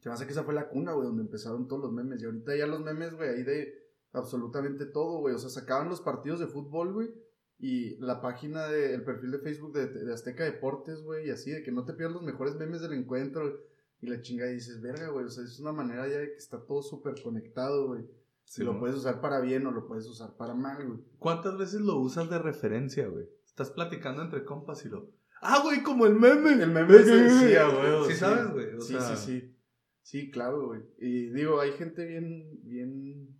[0.00, 2.20] Se me hace que esa fue la cuna, güey, donde empezaron todos los memes.
[2.20, 3.72] Y ahorita ya los memes, güey, ahí de
[4.10, 5.36] absolutamente todo, güey.
[5.36, 7.14] O sea, sacaban los partidos de fútbol, güey.
[7.60, 11.52] Y la página de, el perfil de Facebook de, de Azteca Deportes, güey, y así,
[11.52, 13.60] de que no te pierdas los mejores memes del encuentro.
[14.00, 16.58] Y la chinga dices, verga, güey, o sea, es una manera ya de que está
[16.66, 18.04] todo súper conectado, güey.
[18.46, 21.00] Si lo puedes usar para bien o lo puedes usar para mal, güey.
[21.18, 23.26] ¿Cuántas veces lo usas de referencia, güey?
[23.44, 25.10] Estás platicando entre compas y lo.
[25.42, 25.82] ¡Ah, güey!
[25.82, 26.52] Como el meme.
[26.52, 28.10] El meme decía, güey.
[28.12, 28.80] Sí, sabes, güey.
[28.80, 29.56] Sí, sí, sí.
[30.02, 30.82] Sí, claro, güey.
[30.98, 33.36] Y digo, hay gente bien, bien.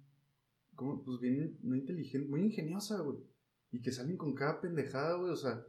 [0.75, 1.03] ¿Cómo?
[1.05, 3.19] Pues bien, no inteligente, muy ingeniosa, güey.
[3.71, 5.31] Y que salen con cada pendejada, güey.
[5.31, 5.65] O sea,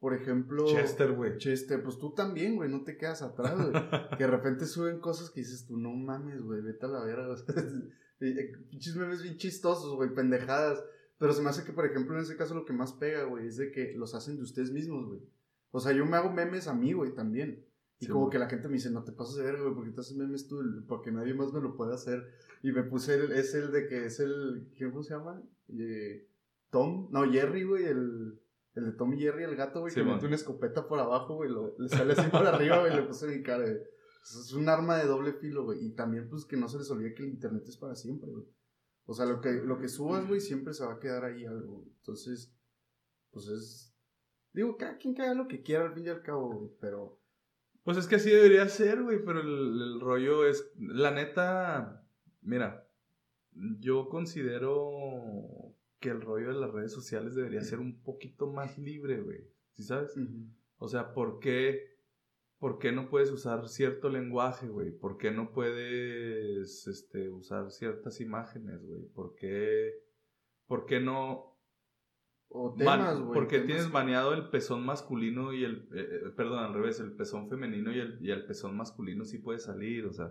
[0.00, 0.66] por ejemplo.
[0.66, 1.38] Chester, güey.
[1.38, 2.68] Chester, pues tú también, güey.
[2.68, 3.72] No te quedas atrás, güey.
[4.18, 6.60] que de repente suben cosas que dices tú, no mames, güey.
[6.60, 7.36] Vete a la verga.
[8.20, 10.84] Pinches memes bien chistosos, güey, pendejadas.
[11.18, 13.46] Pero se me hace que, por ejemplo, en ese caso lo que más pega, güey,
[13.46, 15.20] es de que los hacen de ustedes mismos, güey.
[15.70, 17.64] O sea, yo me hago memes a mí, güey, también.
[17.98, 20.00] Y como que la gente me dice, no te pases de ver, güey, porque te
[20.00, 22.26] haces memes tú, porque nadie más me lo puede hacer.
[22.62, 25.42] Y me puse, el, es el de que es el, ¿cómo se llama?
[25.68, 26.26] Eh,
[26.70, 28.40] Tom, no, Jerry, güey, el,
[28.74, 31.50] el de Tom y Jerry, el gato, güey, que mete una escopeta por abajo, güey,
[31.78, 33.82] le sale así por arriba, güey, le puse mi cara, güey.
[34.22, 35.84] Es un arma de doble filo, güey.
[35.84, 38.46] Y también, pues, que no se les olvide que el internet es para siempre, güey.
[39.06, 41.84] O sea, lo que, lo que subas, güey, siempre se va a quedar ahí algo.
[42.00, 42.54] Entonces,
[43.30, 43.94] pues es.
[44.52, 46.70] Digo, cada quien haga lo que quiera al fin y al cabo, güey.
[46.80, 47.20] Pero
[47.82, 52.06] Pues es que así debería ser, güey, pero el, el rollo es, la neta,
[52.42, 52.86] mira,
[53.52, 59.20] yo considero que el rollo de las redes sociales debería ser un poquito más libre,
[59.20, 59.46] güey.
[59.72, 60.14] ¿Sí sabes?
[60.78, 61.89] O sea, ¿por qué,
[62.60, 64.92] ¿por qué no puedes usar cierto lenguaje, güey?
[64.92, 69.02] ¿Por qué no puedes este, usar ciertas imágenes, güey?
[69.06, 69.94] ¿Por qué,
[70.66, 71.58] por qué no...
[72.52, 73.32] O temas, güey.
[73.32, 75.88] ¿Por qué tienes baneado el pezón masculino y el...
[75.94, 79.38] eh, eh, perdón, al revés, el pezón femenino y el, y el pezón masculino sí
[79.38, 80.30] puede salir, o sea,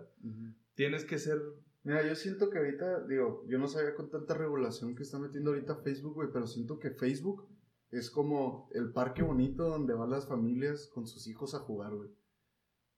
[0.74, 1.40] tienes que ser...
[1.82, 5.50] Mira, yo siento que ahorita, digo, yo no sabía con tanta regulación que está metiendo
[5.50, 7.48] ahorita Facebook, güey, pero siento que Facebook
[7.90, 12.10] es como el parque bonito donde van las familias con sus hijos a jugar, güey.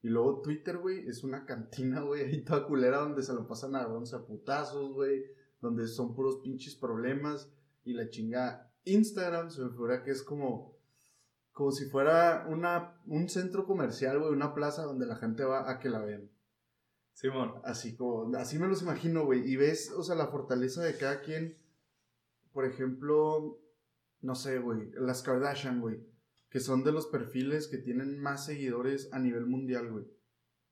[0.02, 3.76] Y luego Twitter, güey, es una cantina, güey, ahí toda culera donde se lo pasan
[3.76, 5.24] a once a putazos, güey,
[5.60, 7.48] donde son puros pinches problemas
[7.84, 8.68] y la chinga.
[8.84, 10.76] Instagram se me figura que es como,
[11.52, 15.78] como si fuera una, un centro comercial, güey, una plaza donde la gente va a
[15.78, 16.28] que la vean.
[17.12, 17.54] Simón.
[17.62, 19.48] Así como, así me los imagino, güey.
[19.48, 21.56] Y ves, o sea, la fortaleza de cada quien.
[22.52, 23.60] Por ejemplo,
[24.20, 26.00] no sé, güey, las Kardashian, güey.
[26.52, 30.04] Que son de los perfiles que tienen más seguidores a nivel mundial, güey.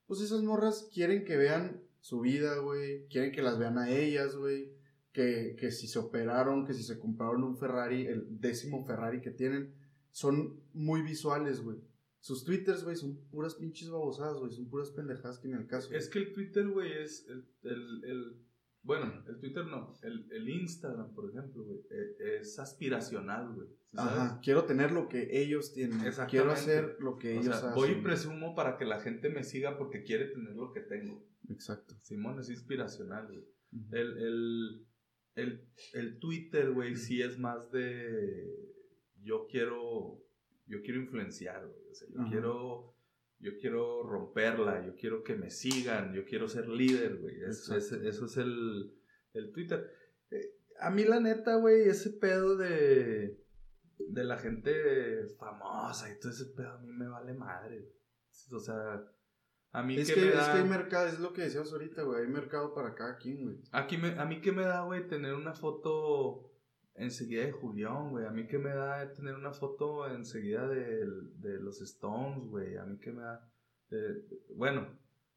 [0.07, 3.07] Pues esas morras quieren que vean su vida, güey.
[3.09, 4.73] Quieren que las vean a ellas, güey.
[5.13, 9.31] Que, que si se operaron, que si se compraron un Ferrari, el décimo Ferrari que
[9.31, 9.75] tienen.
[10.13, 11.79] Son muy visuales, güey.
[12.21, 14.53] Sus twitters, güey, son puras pinches babosadas, güey.
[14.53, 15.95] Son puras pendejadas que ni al caso.
[15.95, 18.37] Es que el Twitter, güey, es el, el, el-
[18.83, 19.95] Bueno, el Twitter no.
[20.03, 23.69] El, el Instagram, por ejemplo, güey, e- es aspiracional, güey.
[23.97, 25.99] Ajá, quiero tener lo que ellos tienen.
[26.29, 27.75] Quiero hacer lo que O ellos sea, hacen.
[27.75, 31.27] voy y presumo para que la gente me siga porque quiere tener lo que tengo.
[31.49, 31.95] Exacto.
[32.03, 33.45] Simón es inspiracional, güey.
[33.93, 34.87] El, el,
[35.35, 38.49] el, el Twitter, güey, sí es más de.
[39.23, 40.23] Yo quiero.
[40.67, 41.89] Yo quiero influenciar, güey.
[41.91, 42.95] O sea, yo quiero.
[43.41, 47.41] Yo quiero romperla, yo quiero que me sigan, yo quiero ser líder, güey.
[47.43, 48.93] Es- es- eso es el,
[49.33, 49.91] el Twitter.
[50.31, 53.39] Eh, a mí, la neta, güey, ese pedo de.
[53.99, 57.93] De la gente famosa y todo ese pedo, a mí me vale madre.
[58.53, 59.05] O sea,
[59.73, 61.71] a mí Es que que, me es da- que hay mercado, es lo que decías
[61.73, 62.23] ahorita, güey.
[62.23, 63.57] Hay mercado para cada quien, güey.
[63.73, 66.50] Aquí me, a mí qué me da, güey, tener una foto
[66.95, 68.27] enseguida de Julián, güey.
[68.27, 72.77] A mí qué me da tener una foto enseguida de, de los Stones, güey.
[72.77, 73.49] A mí qué me da...
[73.91, 74.25] eh,
[74.55, 74.87] bueno,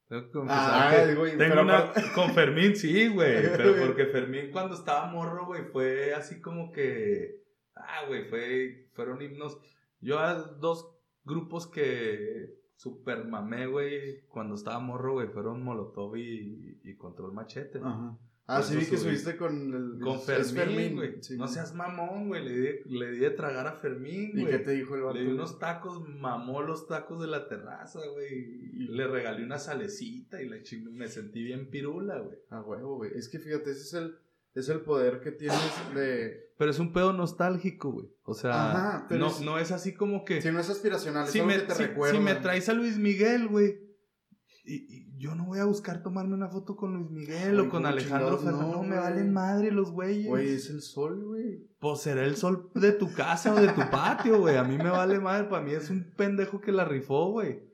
[0.07, 1.93] tengo que confesar Ay, que güey, tengo pero una...
[2.13, 3.41] Con Fermín, sí, güey.
[3.57, 7.41] Pero porque Fermín cuando estaba morro, güey, fue así como que...
[7.75, 9.57] Ah, güey, fue, fueron himnos.
[9.99, 10.93] Yo a dos
[11.23, 17.79] grupos que super mamé, güey, cuando estaba morro, güey, fueron Molotov y, y Control Machete.
[17.79, 18.17] Ajá.
[18.45, 19.99] Ah, sí vi que subiste con el.
[20.01, 21.15] Con Fermín, güey.
[21.21, 21.37] sí.
[21.37, 22.43] no seas mamón, güey.
[22.43, 24.47] Le di, le di de tragar a Fermín, ¿Y güey.
[24.51, 25.17] qué te dijo el vato?
[25.17, 28.33] Le di unos tacos, mamó los tacos de la terraza, güey.
[28.73, 32.37] Y le regalé una salecita y la ching- me sentí bien pirula, güey.
[32.49, 33.11] A huevo, güey.
[33.15, 34.15] Es que fíjate, ese es el,
[34.55, 35.57] es el poder que tienes
[35.95, 36.51] de.
[36.57, 38.07] Pero es un pedo nostálgico, güey.
[38.23, 40.41] O sea, Ajá, pero no, es- no es así como que...
[40.41, 42.17] Si no es aspiracional, si, es algo me, que te si- recuerda.
[42.17, 43.79] si me traes a Luis Miguel, güey.
[44.65, 47.69] Y, y yo no voy a buscar tomarme una foto con Luis Miguel Ay, o
[47.69, 48.67] con ¿cómo Alejandro Fernández.
[48.67, 50.27] no, No, me valen madre los güeyes.
[50.27, 51.67] Güey, es el sol, güey.
[51.79, 54.57] Pues será el sol de tu casa o de tu patio, güey.
[54.57, 55.47] A mí me vale madre.
[55.49, 57.71] Para mí es un pendejo que la rifó, güey.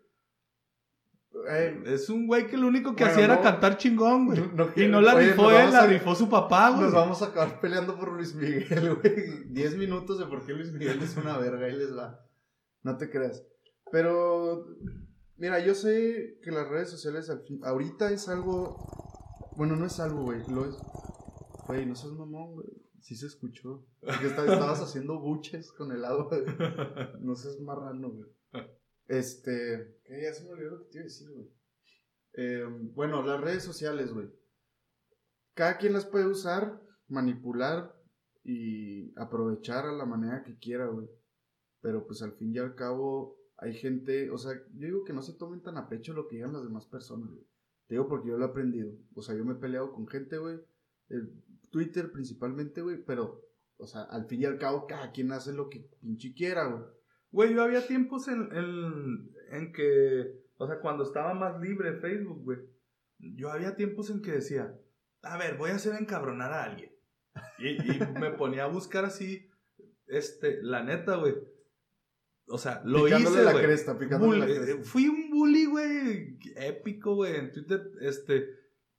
[1.50, 4.41] Eh, Es un güey que lo único que Bueno, hacía era cantar chingón, güey.
[4.54, 6.84] No- y no la oye, rifó él, la a- rifó su papá, güey.
[6.84, 8.66] Nos vamos a acabar peleando por Luis Miguel,
[9.02, 9.43] güey.
[9.50, 12.20] Diez minutos de por qué Luis Miguel es una verga, ahí les va.
[12.84, 13.43] No te creas.
[13.91, 14.66] Pero,
[15.40, 18.78] mira, yo sé que las redes sociales al fin- ahorita es algo.
[19.56, 20.42] Bueno, no es algo, güey.
[20.50, 20.76] Lo es.
[21.68, 22.68] Güey, no seas mamón, güey.
[23.02, 23.86] Sí se escuchó.
[24.02, 26.30] Porque esta- estabas haciendo buches con el agua.
[27.22, 28.30] No seas marrano, güey.
[29.08, 30.00] Este.
[30.06, 30.22] ¿Qué?
[30.24, 31.48] Ya se me olvidó lo que te iba a decir, güey.
[32.34, 32.64] Eh,
[32.94, 34.30] bueno, las redes sociales, güey.
[35.56, 37.94] Cada quien las puede usar, manipular
[38.44, 41.08] y aprovechar a la manera que quiera, güey.
[41.82, 45.22] Pero pues al fin y al cabo hay gente, o sea, yo digo que no
[45.22, 47.45] se tomen tan a pecho lo que digan las demás personas, güey.
[47.88, 48.91] Te digo porque yo lo he aprendido.
[49.16, 50.60] O sea, yo me he peleado con gente, güey.
[51.70, 53.03] Twitter principalmente, güey.
[53.03, 53.43] Pero,
[53.78, 56.84] o sea, al fin y al cabo cada quien hace lo que pinche quiera, güey.
[57.32, 62.43] Güey, yo había tiempos en, en, en que, o sea, cuando estaba más libre Facebook,
[62.43, 62.60] güey,
[63.18, 64.80] yo había tiempos en que decía,
[65.22, 66.91] a ver, voy a hacer encabronar a alguien.
[67.57, 69.49] Y, y me ponía a buscar así,
[70.07, 71.36] este, la neta, güey.
[72.50, 73.64] O sea, lo Picándole hice, la güey.
[73.66, 74.72] cresta, picándole la Bull- cresta.
[74.72, 78.50] eh, Fui un bully, güey, épico, güey, en Twitter, este,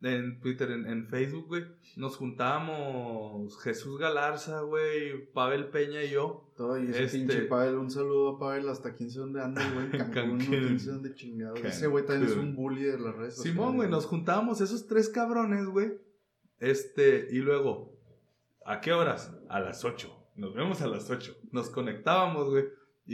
[0.02, 1.64] en Twitter, en, en Facebook, güey,
[1.96, 6.52] nos juntábamos Jesús Galarza, güey, Pavel Peña y yo.
[6.56, 9.62] Todo, y ese Este- pinche Pavel, un saludo a Pavel hasta quién sé dónde anda,
[9.72, 11.56] güey, en Cancún, no, quién sé dónde chingado.
[11.56, 13.36] Ese güey también es un bully de las redes.
[13.42, 15.92] Simón, güey, nos juntábamos esos tres cabrones, güey.
[16.60, 17.98] Este, y luego,
[18.64, 19.32] ¿a qué horas?
[19.48, 20.14] A las 8.
[20.36, 21.36] Nos vemos a las 8.
[21.52, 22.64] Nos conectábamos, güey,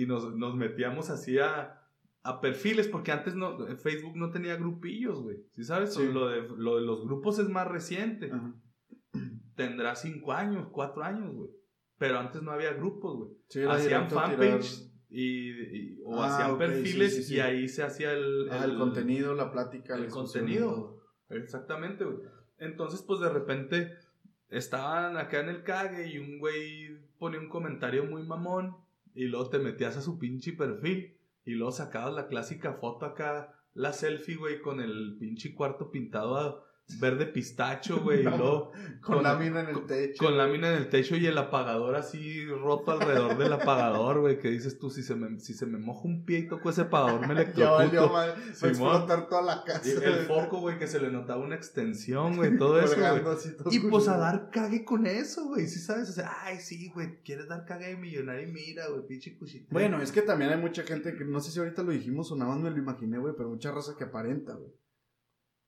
[0.03, 1.81] y nos, nos metíamos así a,
[2.23, 5.39] a perfiles, porque antes no, Facebook no tenía grupillos, güey.
[5.55, 5.95] ¿Sí sabes?
[5.95, 6.07] Sí.
[6.13, 8.31] Lo, de, lo de los grupos es más reciente.
[8.33, 8.55] Ajá.
[9.55, 11.51] Tendrá cinco años, cuatro años, güey.
[11.99, 13.31] Pero antes no había grupos, güey.
[13.49, 18.49] Sí, Hacían fanpage y, y- o Ah, hacían perfiles sí, y ahí se hacía el,
[18.51, 21.01] Ah, el contenido, la plática, el contenido.
[21.31, 22.19] Exactamente, güey.
[22.59, 23.93] Entonces, pues de repente
[24.51, 28.77] estaban acá en el cague y un güey ponía un comentario muy mamón
[29.17, 33.55] y luego te metías a su pinche perfil y luego sacabas la clásica foto acá,
[33.75, 36.66] la selfie, güey, con el pinche cuarto pintado a
[37.01, 38.71] verde pistacho, güey, y luego
[39.01, 40.25] Con, Con- lámina en el techo.
[40.25, 44.49] con lámina en el techo y el apagador así roto alrededor del apagador, güey, que
[44.51, 47.21] dices tú, si se me, si se me moja un pie y toco ese apagador,
[47.27, 48.13] me Ya valió electrocuto.
[48.13, 48.31] mal.
[48.31, 48.71] Va a Simón.
[48.71, 49.89] explotar toda la casa.
[49.89, 52.95] Y el foco, güey, que se le notaba una extensión, güey, todo eso,
[53.59, 55.67] todo Y pues a dar cague con eso, güey.
[55.67, 59.07] Sí sabes, o sea, ay, sí, güey, quieres dar cague de millonario y mira, güey,
[59.07, 59.67] pinche cuchito.
[59.71, 62.37] Bueno, es que también hay mucha gente que no sé si ahorita lo dijimos o
[62.37, 64.71] nada más me lo imaginé, güey, pero mucha raza que aparenta, güey.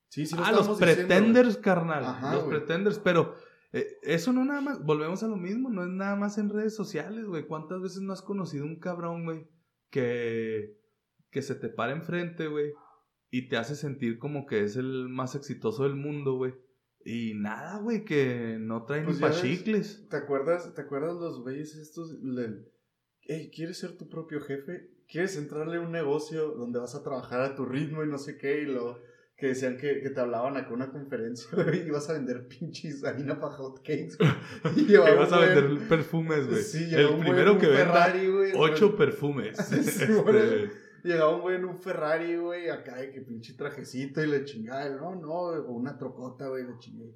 [0.08, 2.04] Sí, sí, lo ah, los diciendo, pretenders, carnal.
[2.04, 2.58] Ajá, los güey.
[2.58, 3.34] pretenders, pero
[3.72, 6.74] eh, eso no nada más, volvemos a lo mismo, no es nada más en redes
[6.74, 7.46] sociales, güey.
[7.46, 9.46] ¿Cuántas veces no has conocido un cabrón, güey,
[9.90, 10.78] que,
[11.30, 12.72] que se te para enfrente, güey,
[13.30, 16.54] y te hace sentir como que es el más exitoso del mundo, güey?
[17.04, 19.40] Y nada, güey, que no trae Pues pa' ves.
[19.42, 20.08] chicles.
[20.08, 22.10] ¿Te acuerdas, ¿Te acuerdas los güeyes estos?
[22.22, 22.66] Le,
[23.22, 24.90] hey, ¿quieres ser tu propio jefe?
[25.06, 28.36] ¿Quieres entrarle a un negocio donde vas a trabajar a tu ritmo y no sé
[28.36, 28.62] qué?
[28.62, 28.98] Y lo
[29.38, 33.04] que decían que, que te hablaban acá una conferencia, güey, y ibas a vender pinches
[33.04, 34.16] harina para hotcakes.
[34.18, 34.30] güey.
[34.76, 36.62] Y Que vas a vender perfumes, güey.
[36.62, 38.12] Sí, el un primero un que venda
[38.56, 39.56] ocho perfumes.
[39.68, 40.70] Sí, Este, güey.
[41.04, 44.90] Llegaba un güey en un Ferrari, güey, acá de que pinche trajecito y la chingada.
[44.96, 47.12] No, no, o una trocota, güey, la chingada.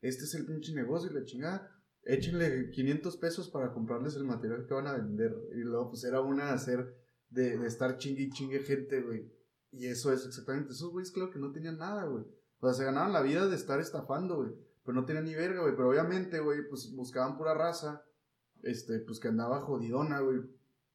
[0.00, 1.70] Este es el pinche negocio y la chingada.
[2.04, 5.36] Échenle 500 pesos para comprarles el material que van a vender.
[5.54, 6.96] Y luego, pues era una de hacer,
[7.28, 9.30] de, de estar chingue y chingue gente, güey.
[9.76, 10.72] Y eso es exactamente.
[10.72, 12.24] Esos güeyes, claro que no tenían nada, güey.
[12.60, 14.50] O sea, se ganaban la vida de estar estafando, güey.
[14.84, 15.76] Pero no tenían ni verga, güey.
[15.76, 18.02] Pero obviamente, güey, pues buscaban pura raza.
[18.62, 20.40] Este, pues que andaba jodidona, güey.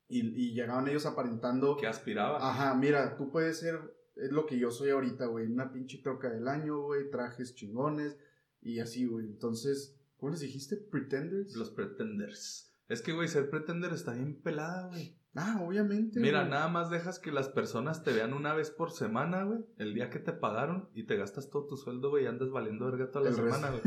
[0.08, 1.78] Y, y llegaban ellos aparentando.
[1.78, 2.38] que aspiraba.
[2.38, 3.80] Ajá, mira, tú puedes ser,
[4.16, 8.18] es lo que yo soy ahorita, güey, una pinche troca del año, güey, trajes chingones
[8.62, 9.26] y así, güey.
[9.28, 10.76] Entonces, ¿cómo les dijiste?
[10.76, 11.56] ¿Pretenders?
[11.56, 12.74] Los pretenders.
[12.90, 15.18] Es que, güey, ser pretender está bien pelada, güey.
[15.34, 16.20] Ah, obviamente.
[16.20, 16.52] Mira, güey.
[16.52, 19.60] nada más dejas que las personas te vean una vez por semana, güey.
[19.78, 22.86] El día que te pagaron y te gastas todo tu sueldo, güey, y andas valiendo
[22.86, 23.82] verga toda la El semana, güey.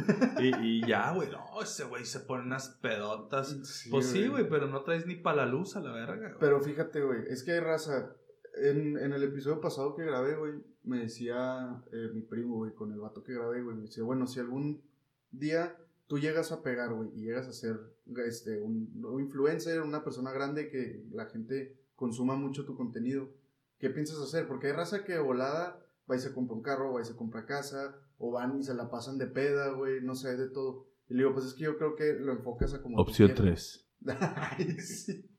[0.48, 3.48] Y, y ya, güey, no, ese güey se pone unas pedotas.
[3.66, 6.40] Sí, pues sí, güey, pero no traes ni para la luz a la verga, güey.
[6.40, 8.16] Pero fíjate, güey, es que hay raza.
[8.56, 10.52] En, en el episodio pasado que grabé, güey,
[10.84, 14.26] me decía eh, mi primo, güey, con el vato que grabé, güey, me decía, bueno,
[14.26, 14.82] si algún
[15.30, 15.76] día
[16.06, 17.78] tú llegas a pegar, güey, y llegas a ser
[18.26, 23.30] este, un, un influencer, una persona grande que la gente consuma mucho tu contenido,
[23.78, 24.46] ¿qué piensas hacer?
[24.46, 25.80] Porque hay raza que volada
[26.10, 28.74] va y se compra un carro, va y se compra casa, o van y se
[28.74, 30.86] la pasan de peda, güey, no sé, de todo.
[31.08, 33.04] Y le digo, pues es que yo creo que lo enfocas a como...
[33.04, 33.36] tú quieras.
[33.36, 33.90] 3.
[34.36, 35.30] Ay, sí.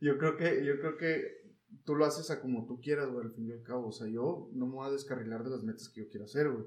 [0.00, 1.42] Yo creo que, yo creo que
[1.84, 3.88] tú lo haces a como tú quieras, güey, al fin y al cabo.
[3.88, 6.50] O sea, yo no me voy a descarrilar de las metas que yo quiero hacer,
[6.50, 6.64] güey.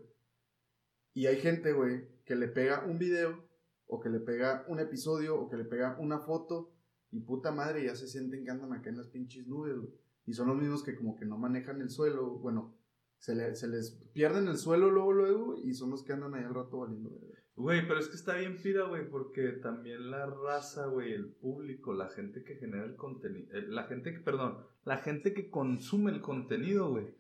[1.15, 3.43] Y hay gente, güey, que le pega un video,
[3.87, 6.73] o que le pega un episodio, o que le pega una foto,
[7.11, 9.89] y puta madre, ya se sienten que andan acá en las pinches nubes, güey.
[10.27, 12.75] Y son los mismos que como que no manejan el suelo, bueno,
[13.17, 16.43] se, le- se les pierden el suelo luego, luego, y son los que andan ahí
[16.43, 17.39] al rato valiendo, verga.
[17.55, 21.93] Güey, pero es que está bien pira, güey, porque también la raza, güey, el público,
[21.93, 26.19] la gente que genera el contenido, la gente que, perdón, la gente que consume el
[26.21, 27.15] contenido, güey,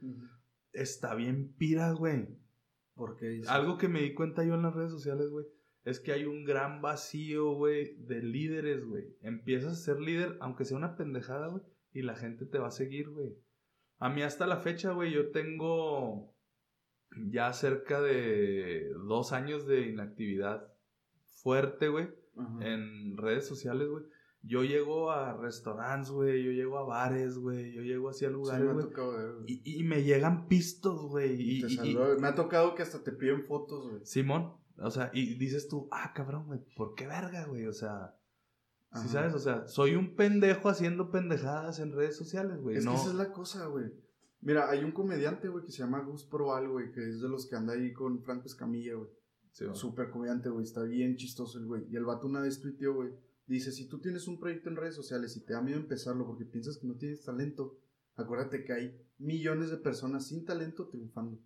[0.73, 2.27] está bien pira, güey.
[2.95, 5.45] Porque Algo que me di cuenta yo en las redes sociales, güey,
[5.83, 9.15] es que hay un gran vacío, güey, de líderes, güey.
[9.21, 12.71] Empiezas a ser líder, aunque sea una pendejada, güey, y la gente te va a
[12.71, 13.35] seguir, güey.
[13.99, 16.33] A mí hasta la fecha, güey, yo tengo
[17.29, 20.73] ya cerca de dos años de inactividad
[21.29, 22.07] fuerte, güey,
[22.61, 24.03] en redes sociales, güey.
[24.47, 28.33] Yo llego a restaurantes, güey, yo llego a bares, güey, yo llego así a Sí,
[28.33, 28.85] lugares, me güey.
[28.85, 29.45] tocado ver, güey.
[29.65, 31.33] y, y me llegan pistos, güey.
[31.41, 31.97] Y, Te y- y-.
[32.21, 34.05] Me ha tocado que hasta te piden fotos, güey.
[34.05, 37.65] Simón, o sea, y dices tú, ah, cabrón, güey, ¿por qué verga, güey?
[37.65, 38.15] O sea,
[38.93, 42.77] si sabes, o sea, soy un pendejo haciendo pendejadas en redes sociales, güey.
[42.77, 42.91] Es no.
[42.91, 43.85] que esa es la cosa, güey.
[44.41, 47.47] Mira, hay un comediante, güey, que se llama Gus Proal, güey, que es de los
[47.49, 49.09] que anda ahí con Franco Escamilla, güey.
[49.51, 49.65] Sí.
[49.73, 51.87] Súper comediante, güey, está bien chistoso el güey.
[51.89, 53.09] Y el vato una vez tuiteó, güey,
[53.47, 56.45] dice, si tú tienes un proyecto en redes sociales y te da miedo empezarlo porque
[56.45, 57.77] piensas que no tienes talento,
[58.15, 61.39] acuérdate que hay millones de personas sin talento triunfando.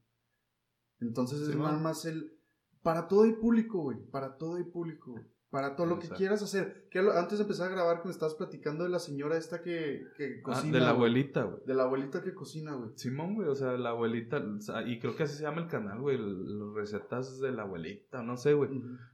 [1.00, 2.36] Entonces Sí, es más el...
[2.82, 5.24] Para todo hay público, güey, para todo hay público, güey.
[5.50, 6.88] Para todo lo que quieras hacer.
[6.92, 10.06] Que antes de empezar a grabar, que me estabas platicando de la señora esta que,
[10.16, 10.74] que Ah, cocina.
[10.78, 11.60] de la abuelita, güey.
[11.66, 12.92] De la abuelita que cocina, güey.
[12.96, 14.44] Simón, güey, o sea, la abuelita,
[14.86, 18.38] y creo que así se llama el canal, güey, las recetas de la abuelita, no
[18.38, 18.70] sé, güey.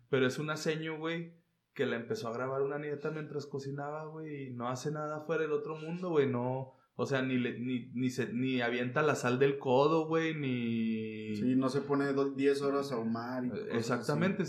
[0.10, 1.34] Pero es una seño, güey,
[1.76, 5.44] que la empezó a grabar una nieta mientras cocinaba, güey, y no hace nada fuera
[5.44, 9.16] del otro mundo, güey, no, o sea, ni, le, ni, ni, se, ni avienta la
[9.16, 11.36] sal del codo, güey, ni...
[11.36, 13.44] Sí, no se pone do- 10 horas a ahumar.
[13.46, 13.78] Y cosas así.
[13.78, 14.44] Exactamente,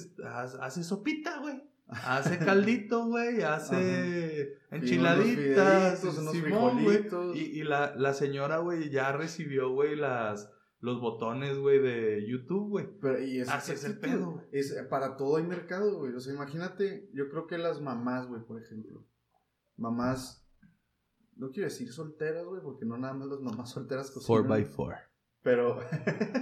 [0.61, 1.61] hace sopita, güey.
[1.89, 4.77] Hace caldito, güey, hace Ajá.
[4.77, 7.37] enchiladitas, unos Simón, frijolitos.
[7.37, 10.51] Y, y la, la señora, güey, ya recibió, güey, las
[10.81, 12.89] los botones, güey, de YouTube, güey.
[13.01, 14.47] Pero, y es, Así es el pedo, güey.
[14.53, 16.13] Es, para todo hay mercado, güey.
[16.15, 19.05] O sea, imagínate, yo creo que las mamás, güey, por ejemplo.
[19.77, 20.47] Mamás,
[21.37, 24.45] no quiero decir solteras, güey, porque no nada más las mamás solteras cocinan.
[24.45, 25.01] 4x4.
[25.43, 25.79] Pero,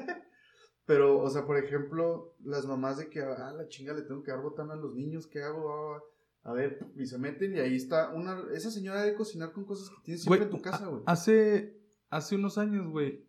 [0.87, 4.31] pero, o sea, por ejemplo, las mamás de que, ah, la chinga, le tengo que
[4.31, 5.71] dar botana a los niños, ¿qué hago?
[5.73, 6.03] Ah,
[6.45, 9.89] a ver, y se meten y ahí está una, esa señora de cocinar con cosas
[9.89, 11.03] que tienes siempre en tu casa, güey.
[11.07, 11.81] Hace,
[12.11, 13.27] hace unos años, güey,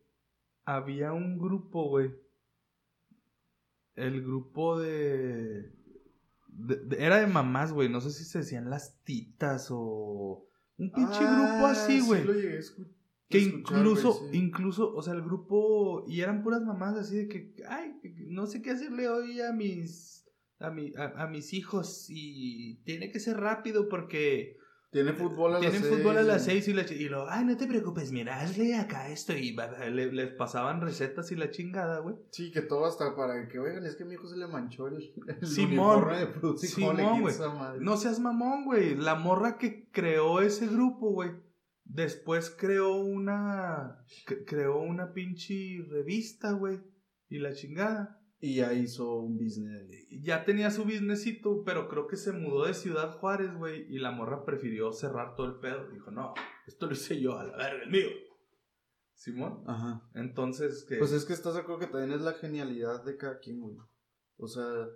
[0.65, 2.11] había un grupo, güey.
[3.95, 5.71] El grupo de,
[6.47, 7.87] de- de- Era de mamás, güey.
[7.89, 10.47] No sé si se decían las titas o...
[10.77, 12.25] Un pinche grupo Ah, así, sí güey.
[12.25, 12.87] lo llegué a escu-
[13.29, 14.37] Que escuchar, incluso, sí.
[14.37, 17.95] incluso, o sea, el grupo, y eran puras mamás así de que, ay,
[18.27, 20.27] no sé qué hacerle hoy a mis,
[20.59, 24.57] a, mi, a, a mis hijos y tiene que ser rápido porque
[24.95, 27.29] Tiene fútbol a tienen las fútbol a seis, las y- seis y, la, y lo,
[27.29, 29.53] ay, no te preocupes, mira, hazle acá esto y
[29.91, 32.15] le- les pasaban recetas y la chingada, güey.
[32.31, 34.87] Sí, que todo hasta para que, oigan, es que a mi hijo se le manchó
[34.87, 36.07] el, el Simón.
[36.17, 37.35] de Fruity, ¿cómo le Simón, güey.
[37.81, 38.95] No seas mamón, güey.
[38.95, 41.31] La morra que creó ese grupo, güey.
[41.83, 43.99] Después creó una.
[44.25, 46.79] cre- creó una pinche revista, güey.
[47.27, 48.21] Y la chingada.
[48.45, 49.87] Y ya hizo un business.
[50.21, 53.91] Ya tenía su businessito, pero creo que se mudó de Ciudad Juárez, güey.
[53.91, 55.89] Y la morra prefirió cerrar todo el pedo.
[55.89, 56.35] Dijo, no,
[56.67, 58.07] esto lo hice yo, a la verga, el mío.
[59.15, 59.63] Simón.
[59.65, 60.07] Ajá.
[60.13, 60.97] Entonces, que.
[60.97, 63.77] Pues es que estás de acuerdo que también es la genialidad de cada quien, güey.
[64.37, 64.89] O sea,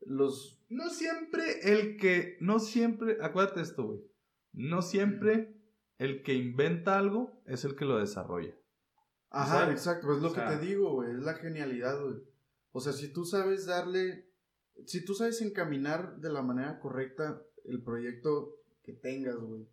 [0.00, 0.64] los...
[0.70, 2.38] No siempre el que.
[2.40, 3.18] No siempre.
[3.20, 4.00] Acuérdate esto, güey.
[4.54, 5.54] No siempre
[5.98, 8.54] el que inventa algo es el que lo desarrolla.
[9.28, 12.32] Ajá, exacto, pues es lo o que te digo, güey, es la genialidad, güey.
[12.76, 14.28] O sea, si tú sabes darle,
[14.84, 19.68] si tú sabes encaminar de la manera correcta el proyecto que tengas, güey,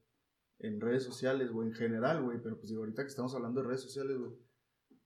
[0.59, 3.67] en redes sociales, güey, en general, güey, pero pues digo, ahorita que estamos hablando de
[3.67, 4.33] redes sociales, güey,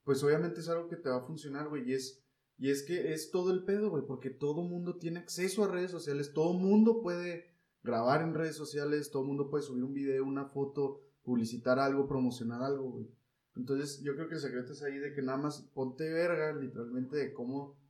[0.04, 2.22] pues obviamente es algo que te va a funcionar, güey, y es,
[2.58, 5.92] y es que es todo el pedo, güey, porque todo mundo tiene acceso a redes
[5.92, 10.50] sociales, todo mundo puede grabar en redes sociales, todo mundo puede subir un video, una
[10.50, 13.10] foto, publicitar algo, promocionar algo, güey.
[13.56, 17.16] Entonces, yo creo que el secreto es ahí de que nada más ponte verga, literalmente,
[17.16, 17.85] de cómo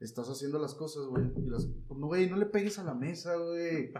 [0.00, 1.24] estás haciendo las cosas, güey.
[1.36, 1.66] Y las.
[1.66, 3.92] No, güey, no le pegues a la mesa, güey.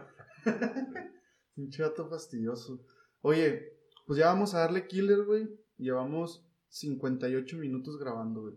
[1.57, 2.85] Un chato fastidioso.
[3.23, 5.49] Oye, pues ya vamos a darle killer, güey.
[5.79, 8.55] Llevamos 58 minutos grabando, güey.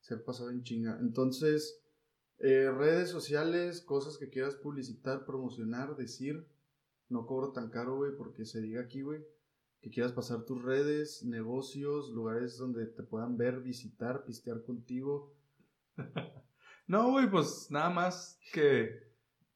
[0.00, 0.98] Se ha pasado en chinga.
[1.00, 1.82] Entonces,
[2.38, 6.46] eh, redes sociales, cosas que quieras publicitar, promocionar, decir.
[7.08, 9.24] No cobro tan caro, güey, porque se diga aquí, güey
[9.86, 15.32] que quieras pasar tus redes, negocios, lugares donde te puedan ver, visitar, pistear contigo.
[16.88, 18.90] No, güey, pues nada más que,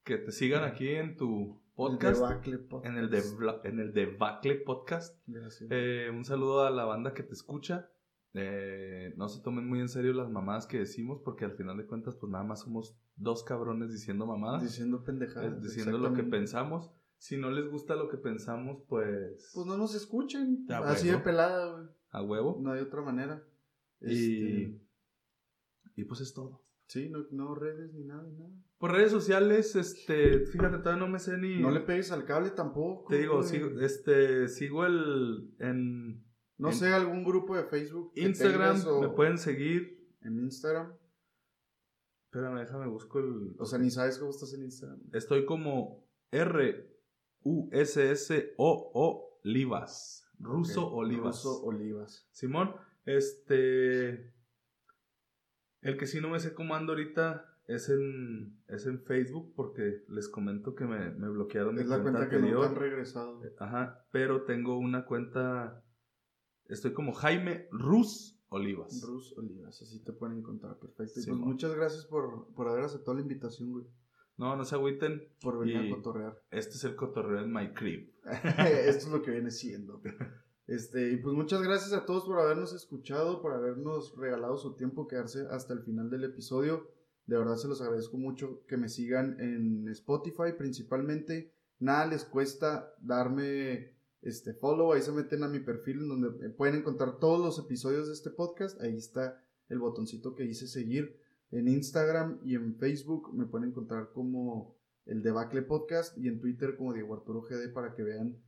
[0.02, 2.20] que te sigan aquí en tu podcast.
[2.20, 2.86] El Debacle Podcast.
[2.92, 3.22] En el, de,
[3.64, 5.16] en el Debacle Podcast.
[5.28, 5.70] Gracias.
[5.70, 7.88] Eh, un saludo a la banda que te escucha.
[8.34, 11.86] Eh, no se tomen muy en serio las mamadas que decimos, porque al final de
[11.86, 15.52] cuentas, pues nada más somos dos cabrones diciendo mamadas, Diciendo pendejadas.
[15.52, 16.90] eh, diciendo lo que pensamos.
[17.18, 20.66] Si no les gusta lo que pensamos, pues, Pues no nos escuchen.
[20.68, 21.88] Así de pelada, güey.
[22.10, 22.58] a huevo.
[22.60, 23.44] No hay otra manera.
[24.00, 24.80] Y, Este,
[26.00, 26.62] y pues es todo.
[26.86, 28.50] Sí, no, no redes ni nada, nada.
[28.78, 31.60] Por redes sociales, este, fíjate, todavía no me sé ni.
[31.60, 33.10] No le pegues al cable tampoco.
[33.10, 36.24] Te digo, sigo, este, sigo el en
[36.56, 38.12] No en sé, algún grupo de Facebook.
[38.16, 40.00] Instagram, tengas o me pueden seguir.
[40.22, 40.92] En Instagram.
[42.24, 43.54] Espérame, déjame busco el.
[43.58, 45.00] O sea, ni sabes cómo estás en Instagram.
[45.12, 46.90] Estoy como R
[47.42, 50.26] U S S O O Olivas.
[50.38, 51.44] Ruso Olivas.
[51.44, 52.26] Ruso Olivas.
[52.32, 52.74] Simón,
[53.04, 54.32] este
[55.82, 60.02] el que sí no me sé cómo ando ahorita es en es en Facebook porque
[60.08, 62.58] les comento que me, me bloquearon mi Es la cuenta que anterior.
[62.60, 63.40] no han regresado.
[63.58, 65.84] Ajá, pero tengo una cuenta
[66.66, 69.02] Estoy como Jaime Rus Olivas.
[69.04, 71.18] Rus Olivas, así te pueden encontrar, perfecto.
[71.20, 73.86] Y pues muchas gracias por, por haber aceptado la invitación, güey.
[74.36, 75.22] No, no se agüiten.
[75.42, 76.40] Por venir Y- a cotorrear.
[76.50, 78.12] Este es el cotorreo en My Crib.
[78.24, 80.00] Esto es lo que viene siendo.
[80.70, 85.08] Este, y pues muchas gracias a todos por habernos escuchado, por habernos regalado su tiempo,
[85.08, 86.88] quedarse hasta el final del episodio.
[87.26, 91.52] De verdad se los agradezco mucho que me sigan en Spotify principalmente.
[91.80, 96.76] Nada les cuesta darme este follow, ahí se meten a mi perfil en donde pueden
[96.76, 98.80] encontrar todos los episodios de este podcast.
[98.80, 101.18] Ahí está el botoncito que dice seguir.
[101.50, 106.76] En Instagram y en Facebook me pueden encontrar como el Debacle Podcast y en Twitter
[106.76, 108.40] como Diego Arturo GD para que vean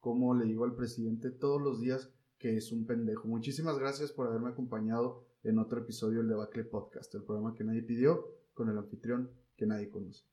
[0.00, 3.26] cómo le digo al presidente todos los días que es un pendejo.
[3.26, 7.82] Muchísimas gracias por haberme acompañado en otro episodio del Debacle Podcast, el programa que nadie
[7.82, 10.24] pidió con el anfitrión que nadie conoce.